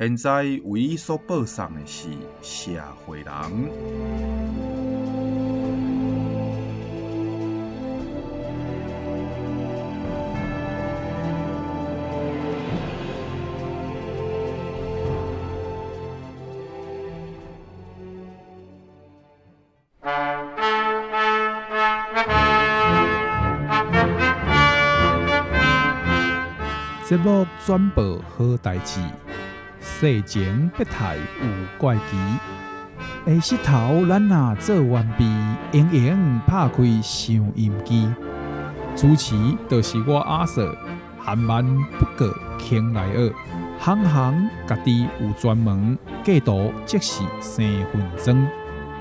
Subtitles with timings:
[0.00, 2.08] 现在为伊所播送的是
[2.40, 2.70] 社
[3.04, 4.40] 会人。
[27.10, 29.00] 节目转播好代志，
[30.00, 31.22] 世情不太有
[31.76, 32.16] 怪奇。
[33.38, 35.26] 下日头咱若做完毕，
[35.72, 38.08] 盈盈拍开收音机，
[38.96, 39.36] 主持
[39.68, 40.74] 就是我阿 Sir，
[41.18, 41.62] 含万
[41.98, 43.30] 不过倾来二，
[43.78, 48.48] 行行家己有专门，过度即是生分钟。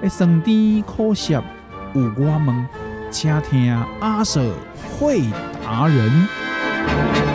[0.01, 1.41] 会酸甜苦涩
[1.93, 2.67] 有我们，
[3.09, 4.51] 请听阿 Sir
[4.99, 5.21] 会
[5.63, 7.28] 达人。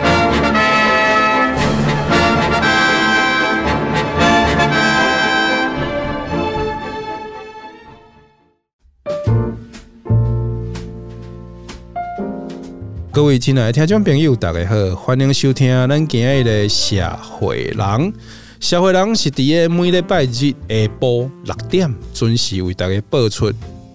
[13.15, 18.13] 各位亲爱的听众朋友，大家好，欢迎收听咱今日的社会人。
[18.59, 20.53] 社会人是伫个每礼拜日下
[20.99, 23.49] 晡六点准时为大家播出，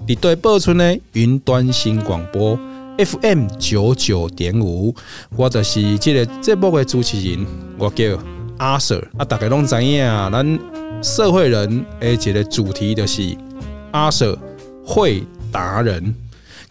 [0.06, 2.58] 伫对播出呢云端新广播
[2.96, 4.94] FM 九九点五。
[5.36, 7.44] 我就是这个节目的主持人，
[7.76, 8.18] 我叫
[8.56, 9.06] 阿 Sir。
[9.18, 10.02] 啊，大家拢知影，
[10.32, 10.58] 咱
[11.02, 13.36] 社会人诶，一个主题就是
[13.90, 14.34] 阿 Sir
[14.82, 16.14] 会达人。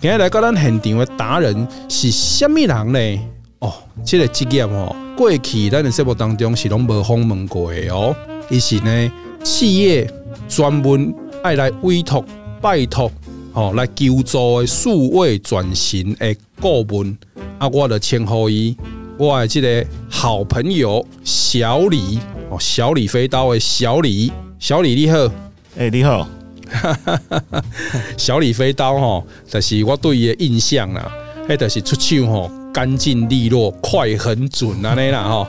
[0.01, 3.19] 今日来到咱现场的达人是虾米人呢？
[3.59, 3.73] 哦，
[4.05, 8.15] 这个职业哦，过去咱的节目当中是拢无访问过的哦。
[8.49, 9.11] 伊是呢，
[9.43, 10.09] 企业
[10.47, 12.23] 专门爱来委托、
[12.61, 13.11] 拜托，
[13.51, 17.17] 哦，来求助的数位转型的顾问。
[17.57, 18.77] 啊，我的称呼伊，
[19.17, 25.29] 我的这个好朋友小李哦，小李飞刀的小李，小李你好，
[25.75, 26.25] 诶、你好。
[28.17, 31.11] 小李飞刀吼，就是我对伊的印象啦，
[31.47, 35.47] 迄就是出手吼干净利落、快很准安尼啦吼，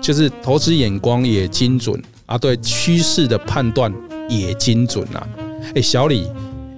[0.00, 3.92] 就是投资眼光也精准啊，对趋势的判断
[4.28, 5.26] 也精准啊。
[5.74, 6.26] 诶，小李，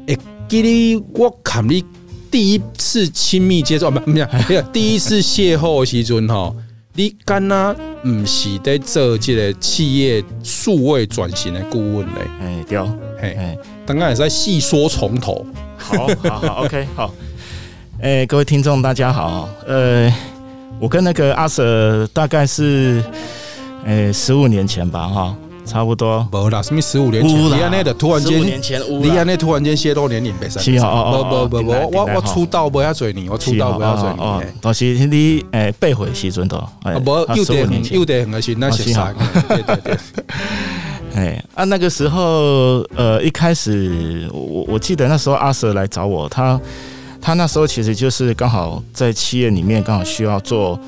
[0.07, 0.17] 诶，
[0.49, 1.85] 记得我看你
[2.31, 6.57] 第一次亲密接触，不，不是，第一次邂逅的时阵吼，
[6.95, 7.77] 你敢若
[8.07, 12.21] 唔是在做这个企业数位转型的顾问嘞？
[12.41, 12.79] 哎，对，
[13.21, 13.59] 嘿。
[13.93, 15.45] 刚刚也是在细说从头，
[15.77, 17.13] 好，好，好，OK， 好，
[18.01, 20.13] 哎、欸，各位听众大家好，呃，
[20.79, 23.03] 我跟那个阿 Sir 大概是，
[23.85, 25.35] 呃，十五年前吧，哈，
[25.67, 36.57] 差不多，不啦，什么十五年前，你安内的突然间，十五年前，李安内突然间泄露年龄，别生气，不不不不，我我出道不要嘴你，我出道不要嘴你，都是你诶背回时阵的，
[37.05, 37.55] 不，又得
[37.91, 39.13] 又得很恶心，那是啥？
[39.49, 39.99] 对对对。
[41.15, 46.59] 哎啊，那个时候，呃，一开始我我记得那时候阿蛇来找我，他
[47.21, 50.79] 他那时候其实就是刚好在企业里面刚好需要做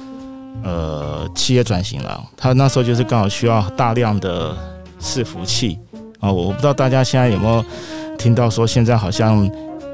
[0.62, 4.56] 呃企业转型了，他那时候就是刚好需要大量的
[5.00, 5.76] 伺服器
[6.20, 7.64] 啊，我不知道大家现在有没有
[8.16, 9.50] 听到说现在好像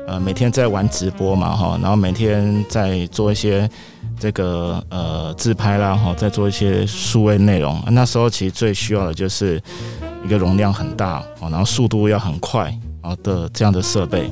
[0.06, 3.68] 呃每天在玩直播嘛哈，然后每天在做一些
[4.20, 9.60] 这个呃自拍啦哈，在做一些数位内容，那时候其实最需要的就是。
[10.28, 14.30] 一个容量很大哦，然后速度要很快啊的这样的设备，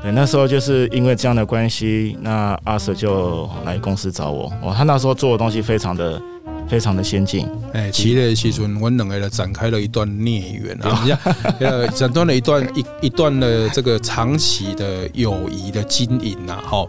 [0.00, 6.22] 对，那时候就是因为这样的关系，那阿 Sir 就来公司找我哦，他那时候做的东西非常的
[6.68, 11.04] 非常的先进，哎，其实其实我们两个人展开了一段 孽缘啊，
[11.58, 16.86] 呃，斩断了一段一一段的这个长期的友谊的经营呐，哈，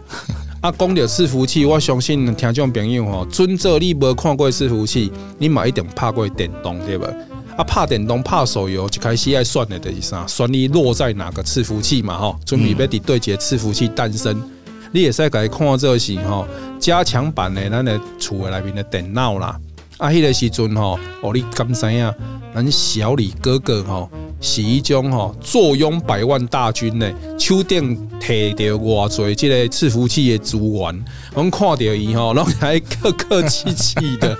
[0.60, 7.08] 啊，讲到伺服器，我相信听众朋友哈，尊者你没看过伺服器，你嘛一定拍过电动对吧？
[7.56, 10.26] 啊，拍电动、拍手游，就开始爱算的就是啥？
[10.26, 12.18] 算你落在哪个伺服器嘛？
[12.18, 14.42] 吼，准备要对对接伺服器诞生，
[14.90, 16.46] 你也是该看这是吼
[16.80, 19.56] 加强版的咱的厝的内面的电脑啦。
[19.98, 22.12] 啊，迄个时阵吼，哦，你敢知影？
[22.52, 24.10] 咱小李哥哥吼
[24.40, 31.04] 是一种吼坐拥百万大军的，手顶提着偌济这个伺服器的资源，
[31.34, 34.36] 我看到伊吼拢还客客气气的，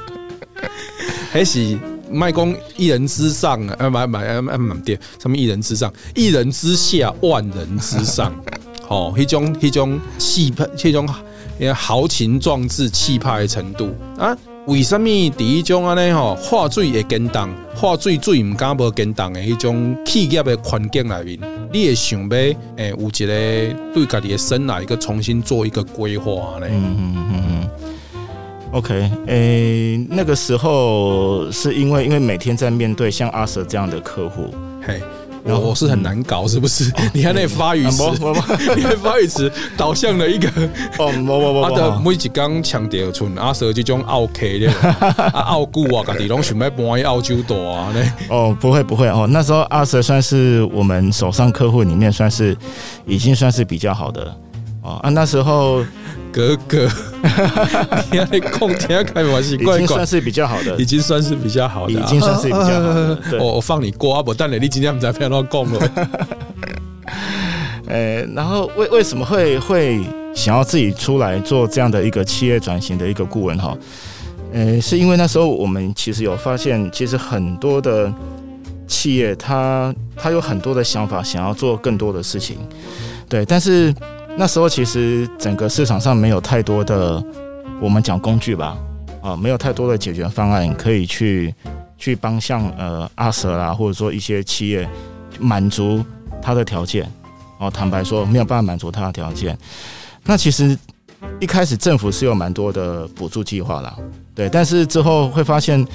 [1.30, 1.78] 还是。
[2.14, 8.32] 卖公一人之上啊，买买啊啊买店，什么一人之上，一人之下，万人之上，
[8.88, 11.08] 哦，一种迄种气派，一种
[11.74, 14.36] 豪情壮志气派的程度啊。
[14.66, 15.06] 为什么
[15.36, 22.36] 第一种安尼吼，化水会简单，化水水唔敢无简单的迄种企业的环境里面，你会想要
[22.76, 26.66] 诶，有一个对家己的生涯一个重新做一个规划呢？
[26.70, 27.53] 嗯嗯嗯嗯。
[28.74, 34.52] OK，诶、欸，那个时候是因为因为每天在面对像阿 Sir 这样的客户，
[34.84, 35.00] 嘿。
[35.46, 36.90] 然后我是很难搞，是不是？
[37.12, 38.02] 你看那发语词，
[38.74, 40.48] 你看发语词导向了一个
[40.98, 44.72] 哦，不不不，他的每一刚强调出阿 Sir 这种奥 K 的，
[45.34, 48.34] 傲固啊，家己拢想要搬去澳洲多啊那。
[48.34, 52.56] 哦，不会不会哦，那时候阿 Sir 算是我们手上客户里面算是
[53.06, 54.34] 已经算是比较好的
[54.84, 55.84] 哦啊，那时候。
[56.34, 56.88] 哥哥，
[58.10, 63.38] 你看你空天开玩笑，已经算是比较好的，已经算是比较好的，已经算是比较好的。
[63.38, 65.90] 我我放你过啊，我但你你今天不在片乱讲了。
[67.86, 70.02] 呃，然后为为什么会会
[70.34, 73.78] 想要自己出来做这样的一个企业转型的一个顾问哈？
[74.52, 78.12] 呃，是因为那时候我们其实有发现，其实很多的
[78.88, 82.56] 企业它它有很多的想法，想要做更多的事情，
[83.28, 83.94] 对，但是。
[84.36, 87.22] 那时候其实整个市场上没有太多的
[87.80, 88.76] 我们讲工具吧，
[89.22, 91.54] 啊，没有太多的解决方案可以去
[91.96, 94.88] 去帮像呃阿 Sir 啦，或者说一些企业
[95.38, 96.04] 满足
[96.42, 97.10] 他的条件。
[97.58, 99.56] 哦，坦白说没有办法满足他的条件。
[100.24, 100.76] 那其实
[101.40, 103.96] 一开始政府是有蛮多的补助计划啦，
[104.34, 105.86] 对，但是之后会发现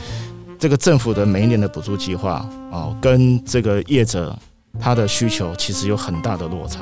[0.58, 4.34] 这个政府的每一年的补助计划哦，跟这个业者
[4.80, 6.80] 他的需求其实有很大的落差。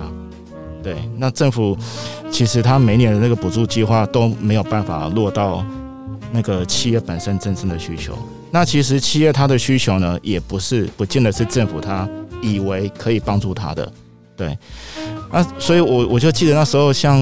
[0.88, 1.78] 对，那政府
[2.32, 5.62] 其实他每年的那个补助计划都没有办法落到
[6.32, 8.18] 那个企业本身真正的需求。
[8.52, 12.08] 那其实企业它的需求呢，也不是不见得是政府他
[12.42, 13.92] 以为可以帮助他的。
[14.38, 14.58] 对，
[15.30, 17.20] 啊，所以我我就记得那时候，像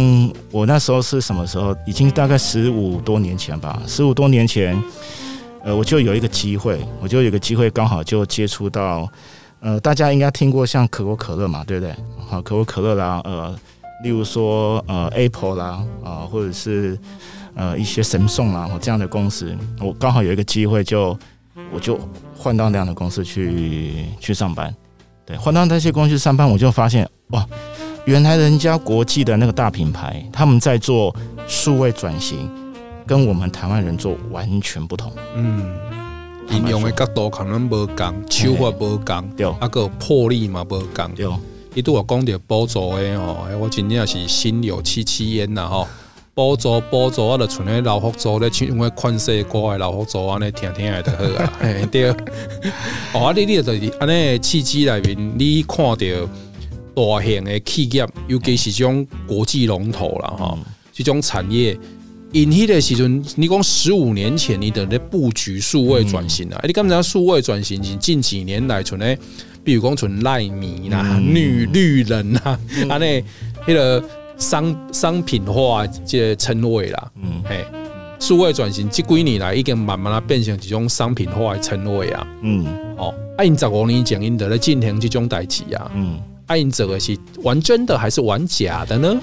[0.52, 1.76] 我那时候是什么时候？
[1.88, 3.82] 已经大概十五多年前吧。
[3.88, 4.80] 十五多年前，
[5.64, 9.12] 呃，我就有一个机会，我就有个机会，刚好就接触到。
[9.66, 11.96] 呃，大家应该听过像可口可乐嘛，对不对？
[12.30, 13.52] 好，可口可乐啦，呃，
[14.04, 16.96] 例如说呃，Apple 啦，啊、或者是
[17.56, 21.20] 呃一些神送啦，这样的公司，我刚好有一个机会就，就
[21.74, 22.00] 我就
[22.38, 24.72] 换到那样的公司去去上班。
[25.26, 27.44] 对，换到那些公司上班，我就发现哇，
[28.06, 31.16] 原来人家国际的那个大品牌，他们在做
[31.48, 32.48] 数位转型，
[33.08, 35.12] 跟我们台湾人做完全不同。
[35.34, 35.95] 嗯。
[36.56, 41.28] 应用的角度可能无共，手法无共，对，啊个魄力嘛无共，对。
[41.74, 45.86] 伊拄我讲着补助诶吼，我真正是心有戚戚焉呐吼。
[46.34, 51.54] 补助补助，我着存咧老福州咧，因为劝世歌诶老福州安尼听听就好啊。
[51.92, 52.10] 对。
[53.14, 60.58] 哦，啊你你就是安尼契机内面，你看到大型的企业，尤其是种国际龙头啦吼，
[60.94, 61.78] 这种产业。
[62.32, 66.60] 因迄个时阵，你讲十五年前你等咧布局数位转型啊？
[66.64, 69.18] 嗯、你刚才数位转型是近几年来存咧，
[69.64, 73.24] 比如讲存赖米啦、绿绿人啦，啊那
[73.66, 74.04] 迄个
[74.38, 77.66] 商商品化这个称谓啦，嗯，嘿，
[78.20, 82.66] 数位转型这几年来已经慢慢啊变成一种商品化的称谓啊，嗯，
[82.98, 89.16] 哦，啊因十五年前因在咧进行这种代志啊，嗯，啊因这个是玩真的还是玩假的呢？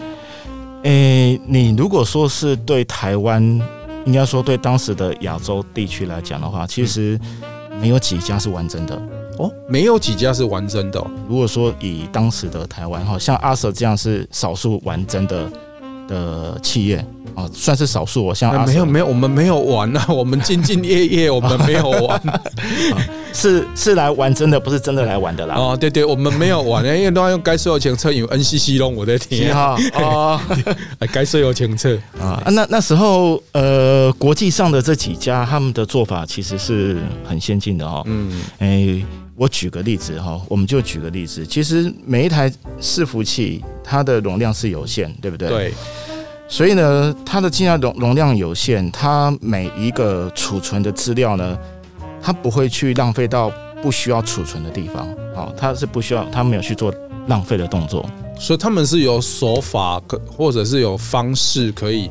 [0.82, 3.42] 诶、欸，你如果说是对台湾，
[4.04, 7.18] 应该说对当时的亚洲地区来讲的话，其实
[7.80, 9.00] 没有几家是完整的
[9.38, 11.04] 哦，没有几家是完整的。
[11.28, 15.52] 如果说以当时的台湾哈，像阿 Sir 这样是少数完整的
[16.08, 17.04] 的企业。
[17.34, 18.24] 哦，算是少数。
[18.24, 22.22] 我像没有没有，我们没有玩啊， 我们兢兢业业，我们没有玩，
[23.32, 25.54] 是是来玩真的，不是真的来玩的啦。
[25.56, 29.76] 哦，对对，我们没有玩，因为都要用该收的钱车，有 NCC 弄，我的天啊！
[29.94, 30.40] 哦，
[31.12, 32.42] 该收有钱车啊。
[32.52, 38.02] 那那时候，呃，国际上的这几家，他们的做法其实是很先进的哈。
[38.06, 39.02] 嗯，哎，
[39.36, 45.48] 我举个例子哈，我们就举个例子，其实每一台伺服器，它的容量是有限，对不对？
[45.48, 45.74] 对。
[46.52, 51.58] 所以呢，它的计量容容量有限，它每一个储存的资料呢，
[52.20, 55.08] 它不会去浪费到不需要储存的地方。
[55.34, 56.92] 好，它是不需要，它没有去做
[57.26, 58.04] 浪费的动作。
[58.38, 62.10] 所以他们是有手法可，或者是有方式可以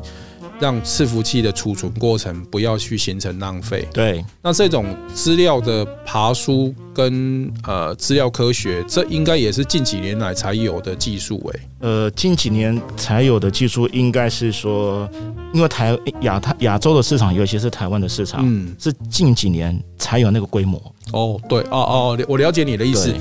[0.58, 3.86] 让伺服器的储存过程不要去形成浪费。
[3.92, 11.60] 对，那这种资料的爬书跟呃资料科学，这应该也是近几年来才有的技术诶。
[11.80, 15.08] 呃，近几年才有的技术，应该是说，
[15.52, 20.80] 因为台亚太亚洲的市场，尤其是台湾的市场，嗯，是近几年才有那个规模。
[21.12, 23.12] 哦，对，哦哦，我了解你的意思。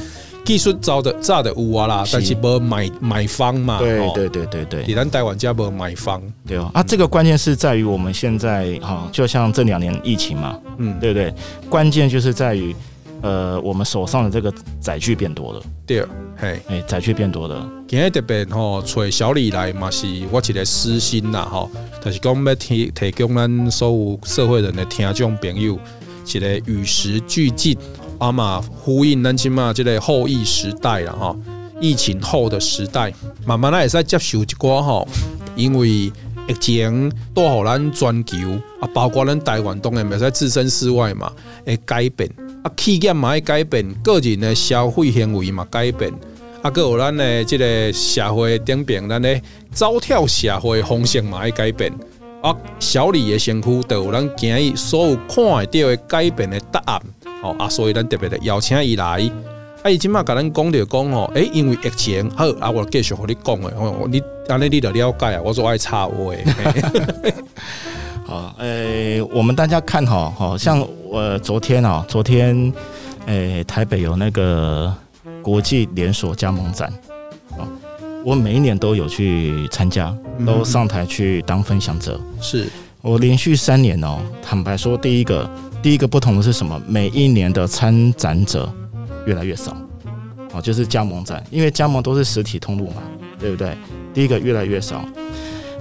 [0.43, 3.77] 技术造的炸的有啊啦，但是没买买方嘛。
[3.79, 6.21] 对对对对对，你咱台湾家没买方。
[6.47, 11.33] 对哦，啊，这个关键是在于我们现在哈，就像这两年疫情嘛，嗯，对不对？
[11.69, 12.75] 关键就是在于，
[13.21, 15.61] 呃，我们手上的这个载具变多了。
[15.85, 16.01] 对，
[16.35, 17.69] 嘿，哎，载具变多了。
[17.87, 21.69] 今日特别吼，找小李来嘛，是我一个私心啦，吼，
[22.03, 25.77] 但是讲要提提供咱所有社会人的听众朋友，
[26.33, 27.77] 一个与时俱进。
[28.21, 31.35] 阿嘛呼应咱起码这个后疫时代了哈，
[31.79, 33.11] 疫情后的时代，
[33.47, 35.07] 慢慢来也在接受一寡吼，
[35.55, 38.37] 因为疫情带予咱全球
[38.79, 41.33] 啊，包括咱台湾当然也在置身事外嘛，
[41.65, 42.29] 会改变
[42.63, 46.13] 啊，企业嘛会改变，个人的消费行为嘛改变，
[46.61, 51.91] 啊，搁有咱的即个社会顶边，咱的走跳社会风向嘛会改变
[52.43, 57.01] 啊，小李的身躯都有咱今日所有看会到的改变的答案。
[57.43, 59.19] 哦啊，所以咱特别的邀请伊来，
[59.83, 66.15] 啊，伊今嘛甲咱讲着讲哦，诶，因为疫情好，啊，我继续和你讲诶，哦，你安尼你就了解啊，我说爱插话。
[68.23, 72.71] 好，诶，我们大家看哈，好像我昨天啊，昨天
[73.25, 74.93] 诶，台北有那个
[75.41, 76.93] 国际连锁加盟展，
[77.57, 77.67] 哦，
[78.23, 82.67] 我每一年都有去参加，都上台去当分享者，是
[83.01, 85.49] 我连续三年哦，坦白说，第一个。
[85.81, 86.79] 第一个不同的是什么？
[86.87, 88.71] 每一年的参展者
[89.25, 89.75] 越来越少，
[90.53, 93.01] 哦，就是加盟展，因为加盟都是实体通路嘛，
[93.39, 93.75] 对不对？
[94.13, 95.03] 第一个越来越少，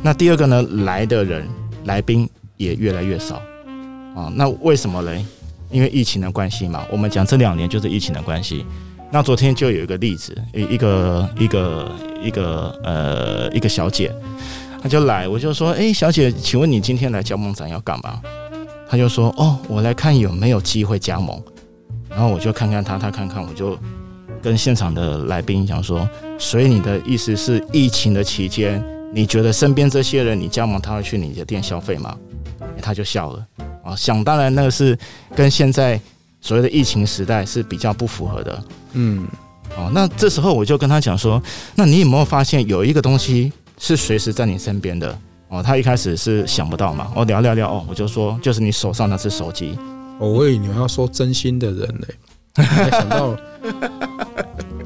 [0.03, 0.63] 那第二个呢？
[0.85, 1.47] 来的人
[1.85, 3.43] 来宾也越来越少，
[4.15, 5.25] 啊，那为什么嘞？
[5.71, 6.85] 因为疫情的关系嘛。
[6.91, 8.65] 我们讲这两年就是疫情的关系。
[9.13, 11.93] 那昨天就有一个例子，一个一个
[12.23, 14.11] 一个呃一个小姐，
[14.81, 18.21] 她就来，我就说，哎，小姐，请问你今天来加盟展要干嘛？
[18.91, 21.41] 他就说：“哦，我来看有没有机会加盟。”
[22.11, 23.79] 然后我就看看他，他看看我，就
[24.43, 32.17] 跟现场的来宾讲说：“所以你的意思是，疫情的期间，你觉得身边这些人你加盟，他会去你的店消费吗？”
[32.83, 33.47] 他就笑了
[33.85, 34.99] 啊，想当然那个是
[35.37, 36.01] 跟现在
[36.41, 38.65] 所谓的疫情时代是比较不符合的。
[38.95, 39.25] 嗯，
[39.77, 41.41] 哦，那这时候我就跟他讲说
[41.77, 45.17] ：“那你有没有发现有一个东西是随时在你身边的？”
[45.51, 49.77] 哦，他一开始是想不到嘛，我聊聊聊哦，我就说就是你手上那只手机。
[50.19, 52.07] 我以为你要说真心的人呢，
[52.57, 53.37] 没想到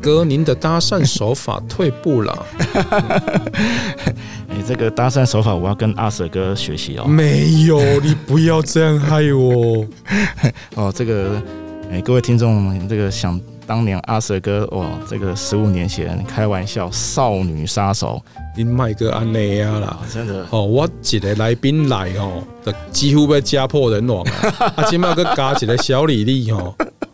[0.00, 2.46] 哥您的搭讪手法退步了。
[4.48, 7.04] 哎，这个搭讪手法我要跟阿 Sir 哥学习哦。
[7.04, 9.84] 没有，你不要这样害我。
[10.76, 11.42] 哦，这个
[11.90, 18.22] 哎，各位听众，这个想当年阿 Sir 哥哦，这个十五年前开玩笑，少女杀手。
[18.56, 20.46] 你卖个安内啊啦，真的。
[20.50, 20.62] 哦！
[20.62, 24.72] 我一个来宾来哦，就几乎被家破人亡啊！
[24.76, 26.72] 啊，今麦个加一个小李丽哦，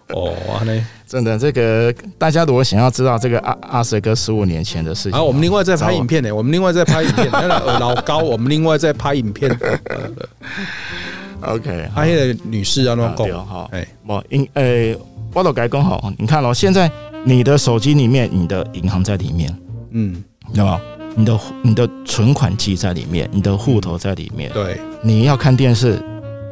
[0.09, 6.42] 哦，安内真的这个大家如果想要知道这个阿阿 Sir 哥十五年前的事情，啊，我们另外再拍影片呢，我。
[6.42, 9.50] 们另外再拍影片， 那个老高，我们另外再拍影片。
[11.40, 14.95] OK，阿那个女士要乱讲好，哎，我因诶，
[15.33, 16.91] 我都改更好，你看哦，现在
[17.25, 19.57] 你的手机里面，你的银行在里面，
[19.91, 20.23] 嗯，
[20.53, 20.81] 对吧？
[21.17, 24.51] 你的你的存款记在里面，你的户头在里面。
[24.53, 26.03] 对，你要看电视，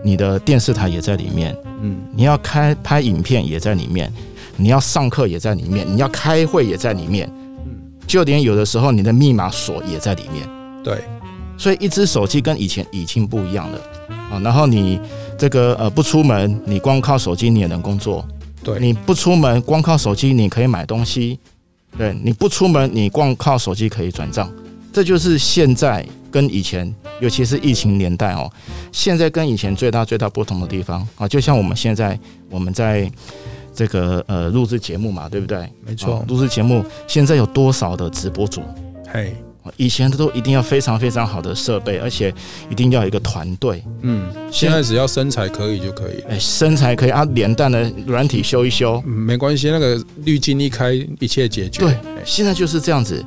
[0.05, 1.57] 你的电视台也在里面。
[1.81, 4.13] 嗯，你要开拍影片也在里面，
[4.57, 7.31] 你要上课也在里面，你要开会也在里面。
[7.65, 7.73] 嗯，
[8.07, 10.49] 就连有的时候你的密码锁也在里面。
[10.83, 11.03] 对，
[11.57, 13.79] 所以一只手机跟以前已经不一样了
[14.31, 14.41] 啊。
[14.43, 15.01] 然后你
[15.37, 18.27] 这个呃不出门，你光靠手机你也能工作。
[18.63, 21.39] 对，你不出门，光靠手机你可以买东西。
[21.97, 24.53] 对，你不出门，你光靠手机可以转账，
[24.93, 28.51] 这就是现在跟以前，尤其是疫情年代哦，
[28.93, 32.19] 现在跟以前最大最大不同的地方啊，就像我们现在
[32.51, 33.11] 我们在
[33.75, 35.67] 这个呃录制节目嘛，对不对？
[35.85, 38.63] 没错，录制节目现在有多少的直播主？
[39.11, 39.35] 嘿。
[39.77, 42.33] 以前都一定要非常非常好的设备，而且
[42.71, 43.83] 一定要有一个团队。
[44.03, 46.21] 嗯，现在只要身材可以就可以。
[46.29, 51.81] 哎，身材可以啊，脸蛋的软体修一修，嗯，没关系，那个滤镜一开，一切解决。
[51.81, 53.25] 对，现在就是这样子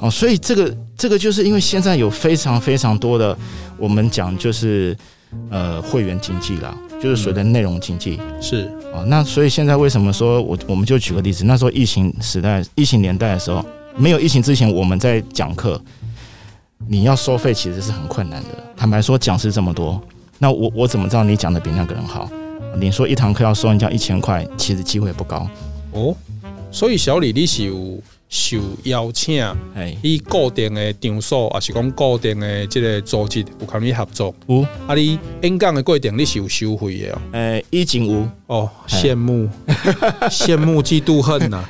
[0.00, 3.36] 哦，所以这个这个就是因为现在有非常非常多的，
[3.78, 4.96] 我们讲就是
[5.50, 8.18] 呃会员经济啦，就是所谓的内容经济。
[8.20, 13.64] 嗯，是哦，那所以现在为什么说我我们就举个例子，那时候疫情时代、疫情年代的时候。
[13.98, 15.80] 没有疫情之前，我们在讲课，
[16.86, 18.48] 你要收费其实是很困难的。
[18.76, 20.00] 坦白说，讲师这么多，
[20.38, 22.30] 那我我怎么知道你讲的比那个人好？
[22.78, 25.48] 你说一堂课要收人家一千块，其实机会不高
[25.92, 26.14] 哦。
[26.70, 27.98] 所以小李，你是有
[28.28, 34.34] 受邀请，哎，以固定的场所，还是讲固定的这个组织有跟你合作？
[34.46, 37.18] 有啊，你演讲的过程你是有收费的哦？
[37.32, 39.48] 诶，以前有哦，羡慕
[40.30, 41.64] 羡慕嫉妒恨呐！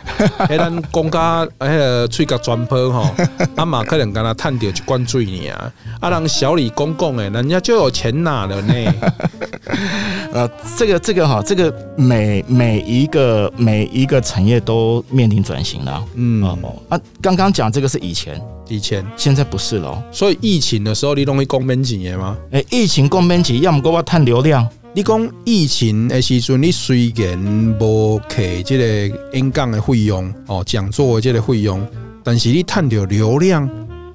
[0.49, 3.15] 诶，咱讲甲迄个喙角全破吼，
[3.57, 8.75] 阿妈可能跟他探到一罐水尔，啊，人小李公公诶，人家就有钱拿了呢。
[10.33, 16.05] 呃，这个这个哈，这个每每一个每一个产业都面临转型了。
[16.15, 16.46] 嗯
[16.89, 20.03] 啊，刚刚讲这个是以前，以前现在不是了。
[20.13, 22.37] 所以疫情的时候，你容易讲免钱吗？
[22.51, 24.69] 诶，疫情供免钱，要么给我探流量。
[24.93, 31.87] 你讲疫情的时阵，你虽然无给这个演讲的费用哦，讲座的这个费用，
[32.25, 33.69] 但是你探到流量。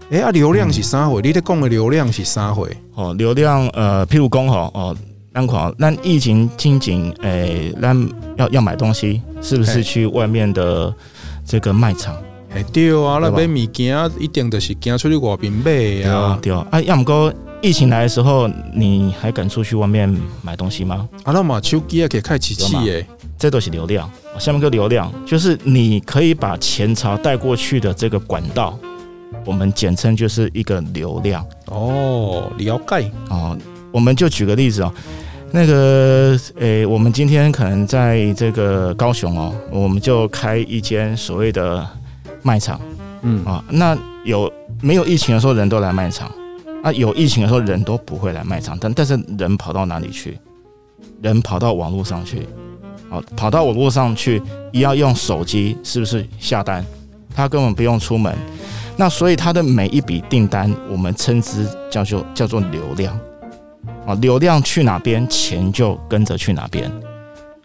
[0.09, 1.21] 诶啊，流量是啥货？
[1.21, 2.69] 你在讲的流量是啥回？
[2.95, 4.95] 哦，流量呃，譬如讲哈哦。
[5.33, 10.93] 咱看咱疫情经济，诶，咱要要买东西，是不是去外面的
[11.45, 12.15] 这个卖场？
[12.53, 16.37] 哎，对啊，那买物件一定都是行出去外边买啊。
[16.41, 21.07] 对啊，啊，要么哥，疫情来的时候，你还敢出去外面买东西吗？
[21.23, 23.07] 啊，那么手机也可以开机器诶，
[23.37, 24.09] 这都是流量。
[24.37, 28.77] 下面个流量，就是你可以把钱潮带过去的这个管道，
[29.45, 31.45] 我们简称就是一个流量。
[31.67, 33.57] 哦，了解哦。
[33.93, 34.93] 我们就举个例子哦，
[35.53, 41.85] 那个诶，我们今天可能在这个高雄哦，我们就开一间所谓的
[42.41, 42.79] 卖场，
[43.21, 46.31] 嗯啊，那有没有疫情的时候人都来卖场
[46.81, 46.91] 啊？
[46.93, 50.39] 有疫情的时候人都不会来卖场，但但是人跑到哪里去？
[51.21, 52.47] 人跑到网络上去，
[53.09, 54.41] 啊，跑到网络上去，
[54.71, 56.85] 要用手机是不是下单？
[57.35, 58.33] 他根本不用出门，
[58.95, 63.19] 那所以他的每一笔订单，我们称之叫做叫做流量。
[64.05, 66.91] 啊，流量去哪边，钱就跟着去哪边。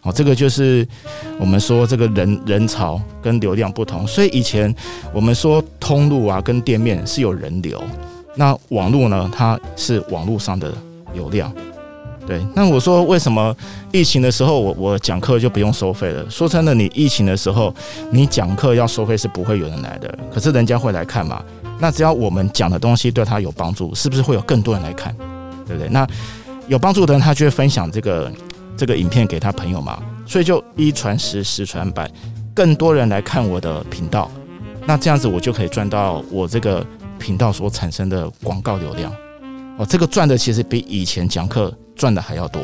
[0.01, 0.87] 好，这个就是
[1.39, 4.05] 我们说这个人人潮跟流量不同。
[4.07, 4.73] 所以以前
[5.11, 7.81] 我们说通路啊，跟店面是有人流，
[8.35, 10.71] 那网络呢，它是网络上的
[11.13, 11.51] 流量。
[12.25, 13.55] 对，那我说为什么
[13.91, 16.29] 疫情的时候我我讲课就不用收费了？
[16.29, 17.73] 说真的，你疫情的时候
[18.11, 21.41] 你讲课要收费是不会有人来的，可是人家会来看嘛。
[21.79, 25.15] 那只要我们讲的东西对他有帮助，是不是会有更多人来看？
[25.67, 25.89] 对不对？
[25.89, 26.07] 那
[26.67, 28.31] 有帮助的人，他就会分享这个
[28.75, 32.09] 这个影片给他朋友嘛，所以就一传十，十传百，
[32.53, 34.29] 更多人来看我的频道，
[34.85, 36.85] 那这样子我就可以赚到我这个
[37.17, 39.11] 频道所产生的广告流量
[39.77, 39.85] 哦。
[39.85, 42.61] 这个赚的其实比以前讲课赚的还要多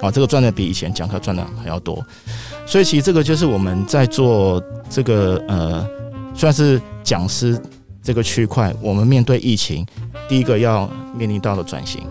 [0.00, 2.04] 哦，这个赚的比以前讲课赚的还要多，
[2.66, 5.88] 所以其实这个就是我们在做这个呃，
[6.34, 7.60] 算是讲师。
[8.02, 9.86] 这个区块，我们面对疫情，
[10.28, 12.02] 第一个要面临到的转型。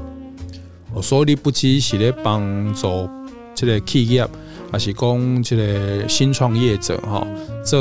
[1.01, 3.09] 所以你不只是在帮助
[3.53, 4.27] 这个企业，
[4.71, 7.25] 还是讲这个新创业者哈，
[7.65, 7.77] 这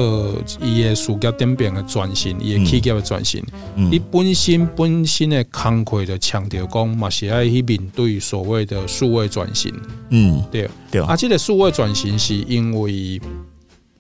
[0.60, 3.42] 伊个事业点变的转型，伊个企业的转型。
[3.74, 9.72] 你本身本身的工课的强调讲，嘛是爱去面对所谓的数位转型。
[10.10, 11.00] 嗯，对对。
[11.02, 13.20] 啊，这个数位转型是因为。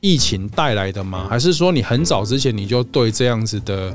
[0.00, 1.26] 疫情带来的吗？
[1.28, 3.94] 还是说你很早之前你就对这样子的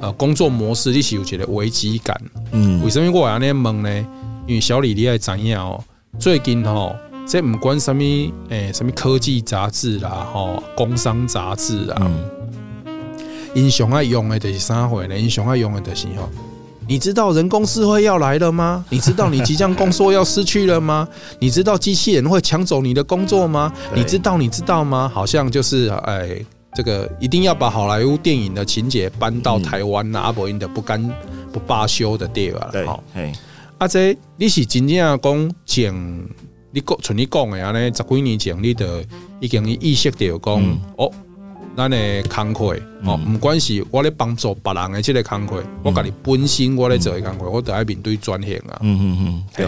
[0.00, 2.20] 呃工作模式一起有觉得危机感？
[2.52, 4.06] 嗯，为什么我要那样问呢？
[4.46, 5.82] 因为小李你也知影哦，
[6.18, 8.02] 最近哦，这不管什么
[8.48, 12.10] 诶，什么科技杂志啦，吼，工商杂志啦，
[13.54, 15.16] 英雄爱用的就是啥货呢？
[15.16, 16.28] 英雄爱用的就是吼。
[16.88, 18.84] 你知道人工智慧要来了吗？
[18.90, 21.08] 你知道你即将工作要失去了吗？
[21.38, 23.72] 你知道机器人会抢走你的工作吗？
[23.94, 25.10] 你知道你知道吗？
[25.12, 31.02] 好像就是哎，这个一定要把好莱坞电影的情节搬到台湾啊，阿伯因的不甘
[31.52, 32.70] 不罢休的地方。
[32.70, 33.32] 对，嘿，
[33.78, 36.20] 阿这你是真正讲讲，
[36.72, 39.04] 你讲从你讲的安尼十几年前，你的
[39.40, 41.10] 已经意识到讲哦。
[41.76, 48.78] 咱的工课哦，不管是我咧帮助别人的即个工课，我家己本身我咧做的工课，我都要面对转型啊。
[48.82, 49.66] 嗯嗯嗯，对。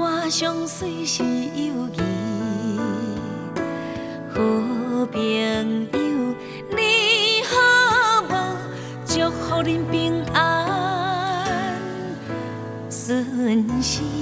[0.00, 2.00] 我相随是友谊，
[4.32, 4.36] 好
[5.06, 5.64] 朋友
[6.70, 8.56] 你好吗？
[9.04, 11.76] 祝福恁平安
[12.88, 14.17] 顺心。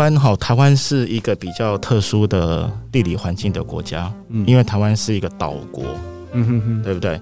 [0.00, 5.84] 湾哈，台湾是一个比较特殊的地理环境的国家，嗯，因为台湾是一个岛国，
[6.32, 7.20] 嗯哼哼，对不对？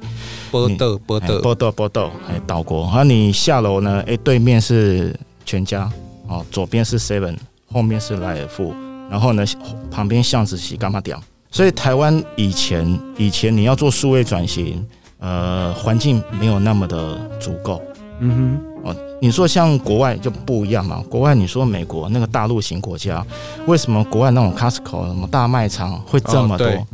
[0.52, 2.82] 波豆波豆波豆波豆，哎，岛国。
[2.82, 5.12] 然后你下楼呢，哎，对面是
[5.44, 5.90] 全家，
[6.28, 7.36] 哦，左边是 Seven，
[7.72, 8.72] 后面是莱尔富，
[9.10, 9.44] 然后呢，
[9.90, 11.20] 旁边巷子是干嘛屌。
[11.50, 14.86] 所以台湾以前以前你要做数位转型，
[15.18, 17.82] 呃，环境没有那么的足够，
[18.20, 18.67] 嗯哼。
[19.20, 21.02] 你说像国外就不一样嘛？
[21.10, 23.24] 国外你说美国那个大陆型国家，
[23.66, 26.66] 为什么国外那种 Costco 什么大卖场会这么多？
[26.66, 26.86] 哦、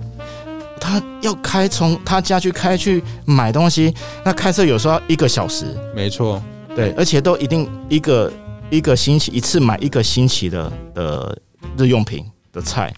[0.80, 3.94] 他要开从他家去开去买东西，
[4.24, 5.66] 那开车有时候要一个小时。
[5.94, 6.42] 没错，
[6.74, 8.32] 对，而且都一定一个
[8.70, 11.38] 一个星期一次买一个星期的的
[11.76, 12.90] 日用品的菜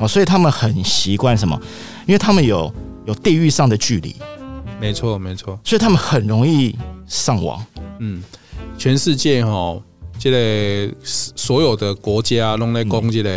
[0.00, 1.56] 哦，所以他们很习惯什么？
[2.06, 2.72] 因为他们有
[3.06, 4.16] 有地域上的距离。
[4.80, 7.64] 没错，没错，所以他们很容易上网。
[7.98, 8.22] 嗯。
[8.78, 9.82] 全世界吼，
[10.18, 13.30] 即个所有的国家拢在讲即个，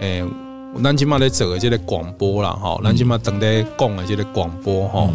[0.00, 5.08] 诶、嗯，咱今嘛在做的这个广播啦，吼，咱今嘛正在讲的即个广播哈，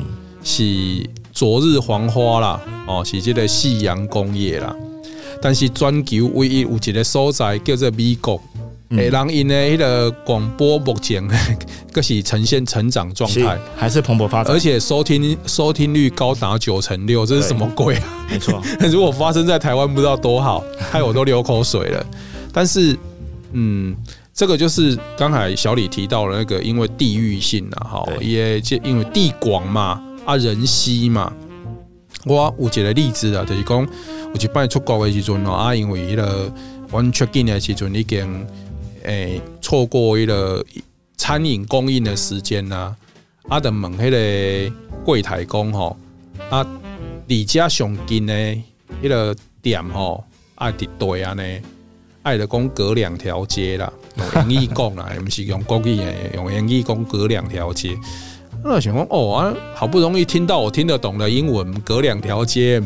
[0.43, 4.76] 是昨日黄花啦，哦，是即个夕阳工业啦，
[5.41, 8.41] 但是全球唯一有一个所在叫做美国，
[8.97, 11.23] 诶，让因的迄个广播目前
[11.91, 18.25] 各是呈现成长状态，还是蓬勃发展，而且收听收听率高达九成六，这是什么鬼啊？
[18.29, 22.06] 没错， 如果发生在台湾，不知道多好， 害我都流口水了。
[22.51, 22.97] 但是，
[23.53, 23.95] 嗯，
[24.34, 31.32] 这个就是刚才小李提到了那个，因为地域性啊，哈，也就因为地广嘛，啊，人稀嘛。
[32.25, 33.88] 我有一个例子啊，就是讲，
[34.32, 36.51] 我去办出国的时阵啊，因为迄个
[36.89, 38.45] 我 check in 的时阵已经。
[39.04, 40.63] 诶，错过一个
[41.18, 42.96] 餐饮供应的时间呐，
[43.48, 45.96] 啊，的问迄个柜台讲吼，
[46.50, 46.66] 啊，
[47.28, 48.34] 离家上近的
[49.02, 50.24] 迄个店吼，
[50.56, 51.44] 爱伫对啊呢，
[52.24, 53.92] 爱的讲隔两条街啦，
[54.36, 57.98] 用英语讲啦， 毋是用国语诶，用英语讲隔两条街。
[58.63, 62.82] 我想讲哦啊，好不容易听到我听得懂的英文，隔两条街，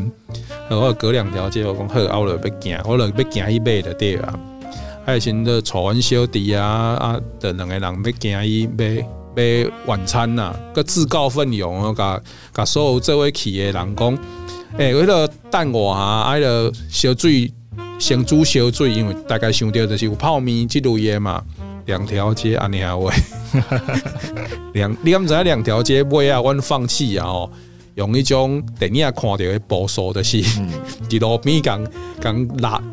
[0.69, 4.39] 我隔两条街，我讲好，我就要行，我就要行去买的对啊。
[5.07, 12.21] 爱心的炒完小弟啊啊的两个人要行伊买买晚餐呐，个自告奋勇哦，甲
[12.53, 14.17] 甲所有这位去的人讲，
[14.77, 17.49] 诶，为了等我啊，爱了烧水
[17.97, 21.41] 先煮烧水，因为大概想到就是有泡面即类的嘛，
[21.85, 23.13] 两条街安尼啊喂，
[24.73, 27.49] 两你敢知影两条街买啊，阮放弃啊哦，
[27.95, 30.43] 用一种电影看到的保守的是，
[31.07, 31.87] 伫路边讲
[32.19, 32.83] 讲拉。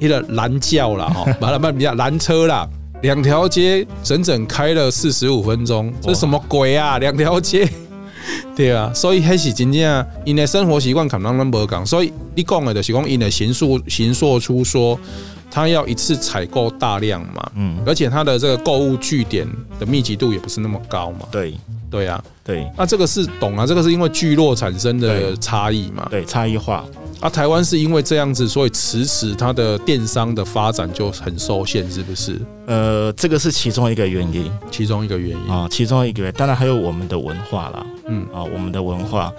[0.00, 2.66] 一个拦轿了哈，完了慢比较拦车啦，
[3.02, 6.98] 两条街整整开了四十五分钟，这是什么鬼啊？
[6.98, 7.68] 两条街，
[8.56, 14.98] 对啊，所以还是真正因的生活习惯可能都无讲，所以你讲的就是讲因的行数行数出说，
[15.50, 19.46] 他要一次采购大量嘛，嗯，而且他的这个购物据点
[19.78, 21.54] 的密集度也不是那么高嘛，对，
[21.90, 26.84] 对啊，对，那这个是懂啊，这个是因为聚落产生的差异嘛，对，差异化。
[27.20, 32.40] 啊，台湾是因为这样子，所以迟迟它的电商的发展就很受限，是不是？
[32.66, 35.52] 呃，这个是其中一个原因，其中一个原因。
[35.52, 38.26] 啊，其中一个原因，当然还有我们的文化啦，嗯。
[38.32, 39.30] 啊，我们的文化，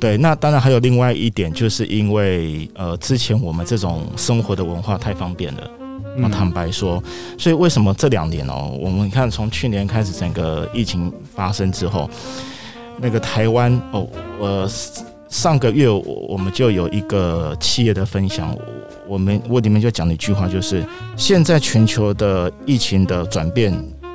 [0.00, 5.70] 对，那当然还有另外一点，就是因为呃，之前我们这种生活的文化太方便了，
[6.16, 7.02] 嗯，坦白说，
[7.36, 12.08] 所以为什么这两年哦，我们看从去年开始整个疫情发生之后，
[12.98, 14.08] 那个台湾哦，
[14.40, 14.70] 呃。
[15.36, 18.56] 上个月我我们就有一个企业的分享，
[19.06, 20.82] 我们我里面就讲了一句话，就是
[21.14, 23.70] 现在全球的疫情的转变，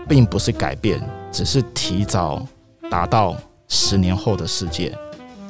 [0.10, 0.99] 并不是改变，
[1.31, 2.43] 只是提早
[2.89, 4.91] 达到十年后的世界。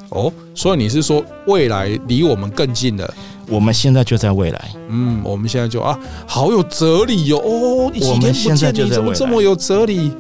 [0.10, 3.14] 哦，所以你是说未来离我们更近了？
[3.48, 4.72] 我们现在就在未来。
[4.90, 7.38] 嗯，我们现在就啊，好有哲理哟！
[7.38, 10.12] 哦，你几天不见你怎么这么有哲理？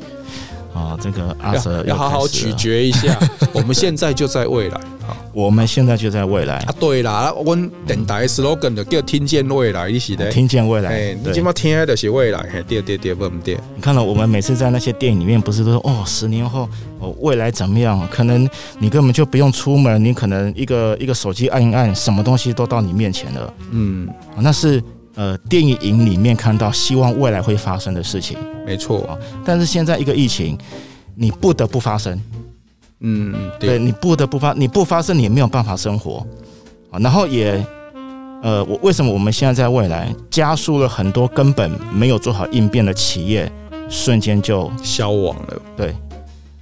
[0.73, 3.17] 啊，这个阿 Sir 要好好咀嚼一下。
[3.53, 4.79] 我们现在就在未来。
[5.33, 6.75] 我们现在就在未来啊！
[6.77, 7.55] 对啦，我
[7.85, 11.13] 电台 slogan 的叫“听见未来”，你是的，听见未来。
[11.13, 13.57] 你今嘛听的是未来，对对对，不对。
[13.75, 16.67] 你看到我们每次在那些电影里面，不是都说哦，十年后
[16.99, 18.05] 哦，未来怎么样？
[18.11, 18.47] 可能
[18.79, 23.53] 你根本就不用出门，你可能一个一个手机按一按，什么东西都到你面前了。
[23.71, 24.83] 嗯，那是
[25.15, 29.17] 呃电影里面看到希望未来会发生的事情，没错啊。
[29.43, 30.57] 但是现在一个疫情，
[31.15, 32.19] 你不得不发生。
[33.03, 36.25] 嗯，对，对，你不得不发，你不发生，你也没有办法生活
[36.91, 36.99] 啊。
[36.99, 37.65] 然后也，
[38.43, 43.51] 呃，我为什么我们现在在未来加速了很多根本没有做好应变的企业，
[43.89, 45.61] 瞬间就消亡了。
[45.75, 45.95] 对，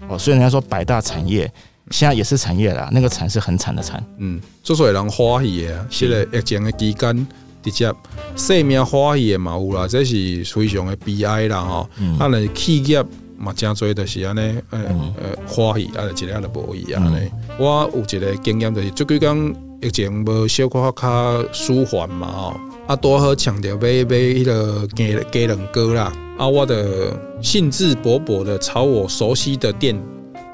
[0.07, 1.51] 哦，所以人家说百大产业
[1.91, 4.01] 现在也是产业啦，那个惨是很惨的惨。
[4.19, 7.27] 嗯，之所以人欢喜的，现在疫情的期间
[7.61, 7.93] 直接
[8.35, 11.89] 生命欢喜的嘛有啦，这是非常的悲哀啦吼。
[12.19, 13.03] 啊，那你企业。
[13.41, 14.81] 嘛，真多就是安尼，呃
[15.15, 17.31] 呃，欢喜啊，一个都无伊安尼。
[17.57, 29.97] 我有一个经验，就是最近讲疫情无小可较舒缓嘛，吼，啊，多好抢着买买迄个鸡鸡卵糕啦，啊，我的兴致勃勃的朝我熟悉的店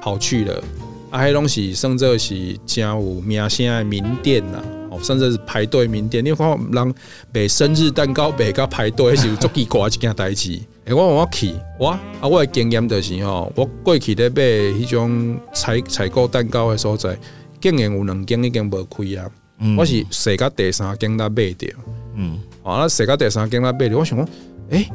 [0.00, 0.62] 跑去了，
[1.10, 6.24] 啊，迄拢是甚至是真有名声的名店呐，哦，甚至是排队名店。
[6.24, 6.94] 你看人
[7.32, 10.58] 买生日蛋糕买到排队，是有足奇怪一件代志。
[10.86, 14.42] 诶，我我去，我啊，我的经验就是吼，我过去咧买
[14.78, 17.18] 迄种采采购蛋糕的所在，
[17.60, 19.28] 竟然有两间已经无开啊！
[19.58, 21.66] 嗯我是踅到第三间才买着，
[22.14, 24.28] 嗯，啊，踅到第三间才买着，我想讲，
[24.70, 24.88] 诶，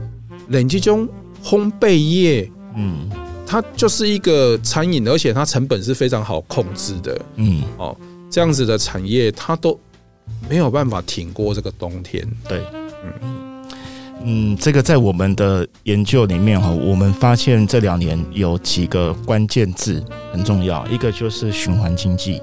[0.47, 1.05] 连即种
[1.43, 3.09] 烘焙业，嗯，
[3.45, 7.97] 它就是一个餐饮，而且它成本是非常好控制的，嗯，哦，
[8.31, 9.77] 这样子的产业，它都
[10.49, 12.61] 没有办法挺过这个冬天，对，
[13.03, 13.37] 嗯。
[14.23, 22.39] 嗯，这个在我们的研究里面哈，我们发现这两年有几个关键字很重要，一个就是循环经济。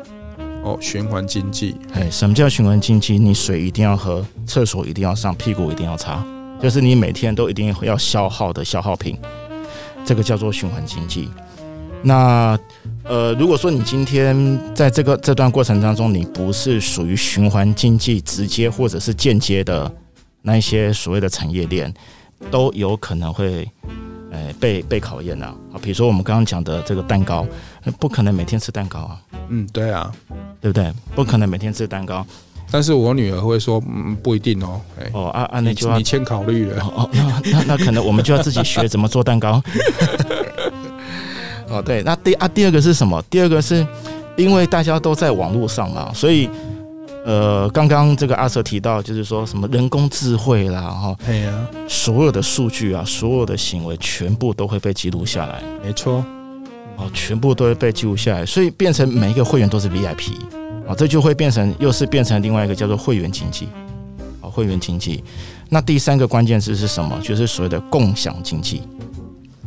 [0.64, 3.16] 哦，循环经济，哎，什么叫循环经济？
[3.16, 6.20] 你水一定要喝，厕所一定要上，屁股一定要擦。
[6.60, 9.16] 就是你每天都一定要消耗的消耗品，
[10.04, 11.30] 这个叫做循环经济。
[12.02, 12.58] 那
[13.08, 14.36] 呃，如果说你今天
[14.74, 19.90] 在这个这段过程当中，你不是属于循环经济直接或者是间接的
[20.42, 21.92] 那一些所谓的产业链，
[22.50, 23.66] 都有可能会
[24.30, 25.54] 呃被被考验啊。
[25.72, 27.46] 好，比如说我们刚刚讲的这个蛋糕，
[27.98, 29.18] 不可能每天吃蛋糕啊。
[29.48, 30.12] 嗯，对啊，
[30.60, 30.92] 对不对？
[31.14, 32.26] 不可能每天吃蛋糕。
[32.70, 34.78] 但是我女儿会说，嗯，不一定哦。
[35.14, 36.84] 哦，啊啊，那就要 你先考虑了。
[36.84, 39.62] 哦，那那那可能我们就要自己学怎么做蛋糕。
[41.70, 43.22] 哦，对，那第啊第二个是什么？
[43.30, 43.86] 第二个是
[44.36, 46.48] 因为大家都在网络上嘛，所以
[47.24, 56.24] 呃，刚刚这个阿 Sir 提到，就是说什么人工智慧啦，哈，对呀，所有的数据啊，所有的行为全部都会被记录下来，没错，
[56.96, 60.32] 哦，全部都会被记录下来，所以变成每一个会员都是 VIP。
[60.88, 63.68] 啊，这就会变成，又是变成另外一个叫做会员经济，
[64.40, 65.22] 啊，会员经济。
[65.68, 67.20] 那第三个关键字是什么？
[67.22, 68.80] 就是所谓的共享经济。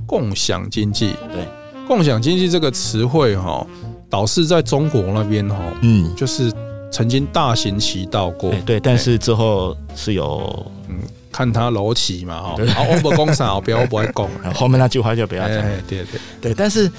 [0.08, 1.48] 共享经济，对，
[1.92, 3.68] 共享经济这个词汇哈，
[4.10, 6.50] 倒是在中国那边哈，嗯，就是
[6.90, 10.96] 曾经大行其道过，对，但是之后是有，嗯，
[11.34, 16.90] 看他楼起嘛哈，啊，我不讲啥，我不要，我不会讲， 后面那句话就不要讲，对对对，对，但是。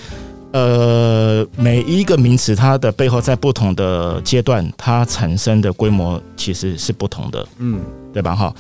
[0.52, 7.80] 呃，每一个名词，它的背后在不同的阶段，它产生的规模其实是不同的，嗯，
[8.12, 8.36] 对吧？
[8.36, 8.54] 哈，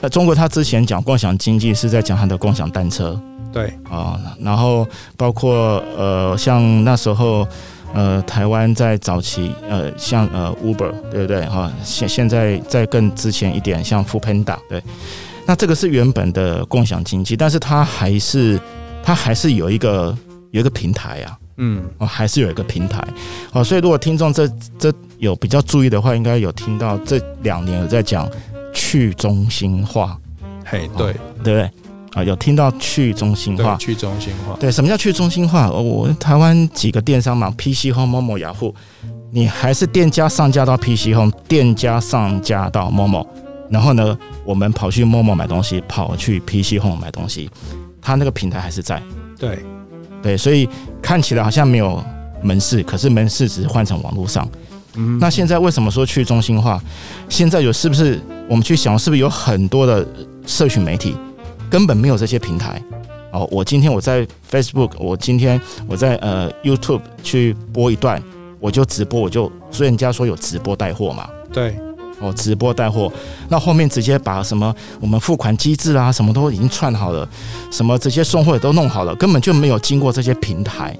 [0.00, 3.16] 呃中国它之前讲共享经济是在讲它的共享单车，
[3.52, 4.86] 对啊，然后
[5.16, 7.46] 包括呃，像那时候
[7.92, 11.44] 呃，台湾在早期呃，像呃 Uber，对不对？
[11.46, 14.82] 哈，现现在在更之前一点，像 Foodpanda，对，
[15.46, 18.60] 那这个是原本的共享经济，但是它还是
[19.02, 20.16] 它还是有一个。
[20.52, 23.00] 有一个平台啊，嗯，哦，还是有一个平台，
[23.52, 28.28] 哦，所以如果听众这这有比较注意的话，应该有听到这两年有在讲
[28.74, 30.18] 去中心化，
[30.64, 31.12] 嘿，对，
[31.44, 31.70] 对不对？
[32.14, 35.70] 啊，有听到去中心化，去中心化，对，什么叫去中心化？
[35.70, 38.74] 我台湾几个电商嘛，PC Home、Momo、雅虎，
[39.30, 43.26] 你还是店家上架到 PC Home，店家上架到 Momo，
[43.68, 47.48] 然后呢，我们跑去 Momo 买东西，跑去 PC Home 买东西，
[48.02, 49.02] 它那个平台还是在，
[49.38, 49.58] 对。
[50.22, 50.68] 对，所以
[51.00, 52.04] 看起来好像没有
[52.42, 54.46] 门市，可是门市只是换成网络上。
[54.96, 56.78] 嗯，那现在为什么说去中心化？
[57.26, 60.06] 现在有是不是我们去想，是不是有很多的
[60.44, 61.16] 社群媒体
[61.70, 62.82] 根本没有这些平台？
[63.32, 68.20] 哦，我今天我在 Facebook，我今天我在呃 YouTube 去播一段，
[68.58, 71.30] 我就直播，我就所以人家说有直播带货嘛。
[71.52, 71.74] 对。
[72.22, 73.10] 哦，直播带货，
[73.48, 77.26] 那后面直接把什么我们付款机制啊，什么都已经串好了，
[77.70, 80.94] 什么这些送货也都弄好了，根本就没有经过这些平台。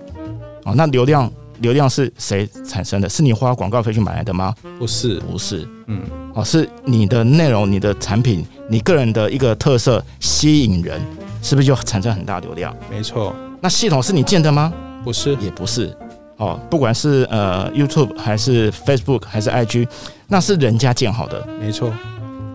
[0.64, 3.08] 哦，那流量流量是谁产生的？
[3.08, 4.54] 是你花广告费去买来的吗？
[4.78, 6.02] 不是，不是，嗯，
[6.34, 11.00] 哦，是你的内容、你的产品、你个人的一个特色吸引人，
[11.42, 12.74] 是不是就产生很大流量？
[12.90, 13.34] 没错。
[13.60, 14.72] 那系统是你建的吗？
[15.04, 15.94] 不是，也不是。
[16.38, 19.86] 哦，不管是呃 YouTube 还是 Facebook 还是 IG，
[20.26, 21.92] 那是人家建好的，没错。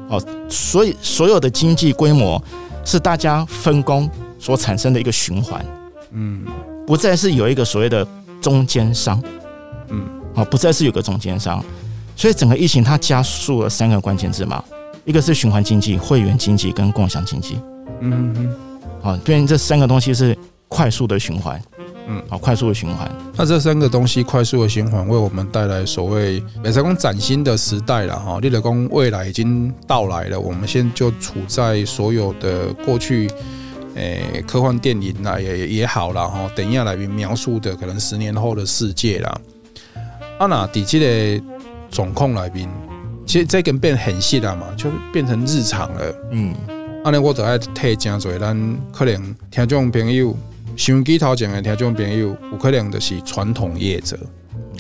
[0.09, 2.43] 哦，所以所有的经济规模
[2.83, 5.63] 是大家分工所产生的一个循环，
[6.11, 6.43] 嗯，
[6.87, 8.07] 不再是有一个所谓的
[8.45, 9.19] 中间商，
[9.89, 10.05] 嗯，
[10.35, 11.65] 哦，不再是有个中间商，
[12.15, 14.63] 所以整个疫情它加速了三个关键字嘛，
[15.03, 17.57] 一个是循环经济、会员经济跟共享经济，
[18.01, 18.55] 嗯嗯，
[19.01, 21.59] 好，对应这三个东西是快速的循环。
[22.07, 23.09] 嗯，好，快速的循环。
[23.35, 28.39] 那这三个东西快速的循环，为我们带来所谓美才工崭新的时代了哈。
[28.39, 33.27] 立德工未来已经到来了，我们现在就处在所有的过去，
[33.95, 36.49] 诶、欸，科幻电影啦也也好了吼。
[36.55, 39.41] 等一下来描述的可能十年后的世界啦。
[40.37, 41.41] 啊那底下的
[41.89, 42.69] 总控来宾，
[43.25, 46.15] 其实这个变很细了嘛，就变成日常了。
[46.31, 46.53] 嗯，
[47.03, 50.35] 啊那我都爱推荐做咱可能听众朋友。
[50.77, 54.19] 收音机头前的听众朋友，有可能就是传统业者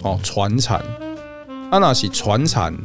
[0.03, 0.77] 哦，传产
[1.71, 2.75] 啊，那是传产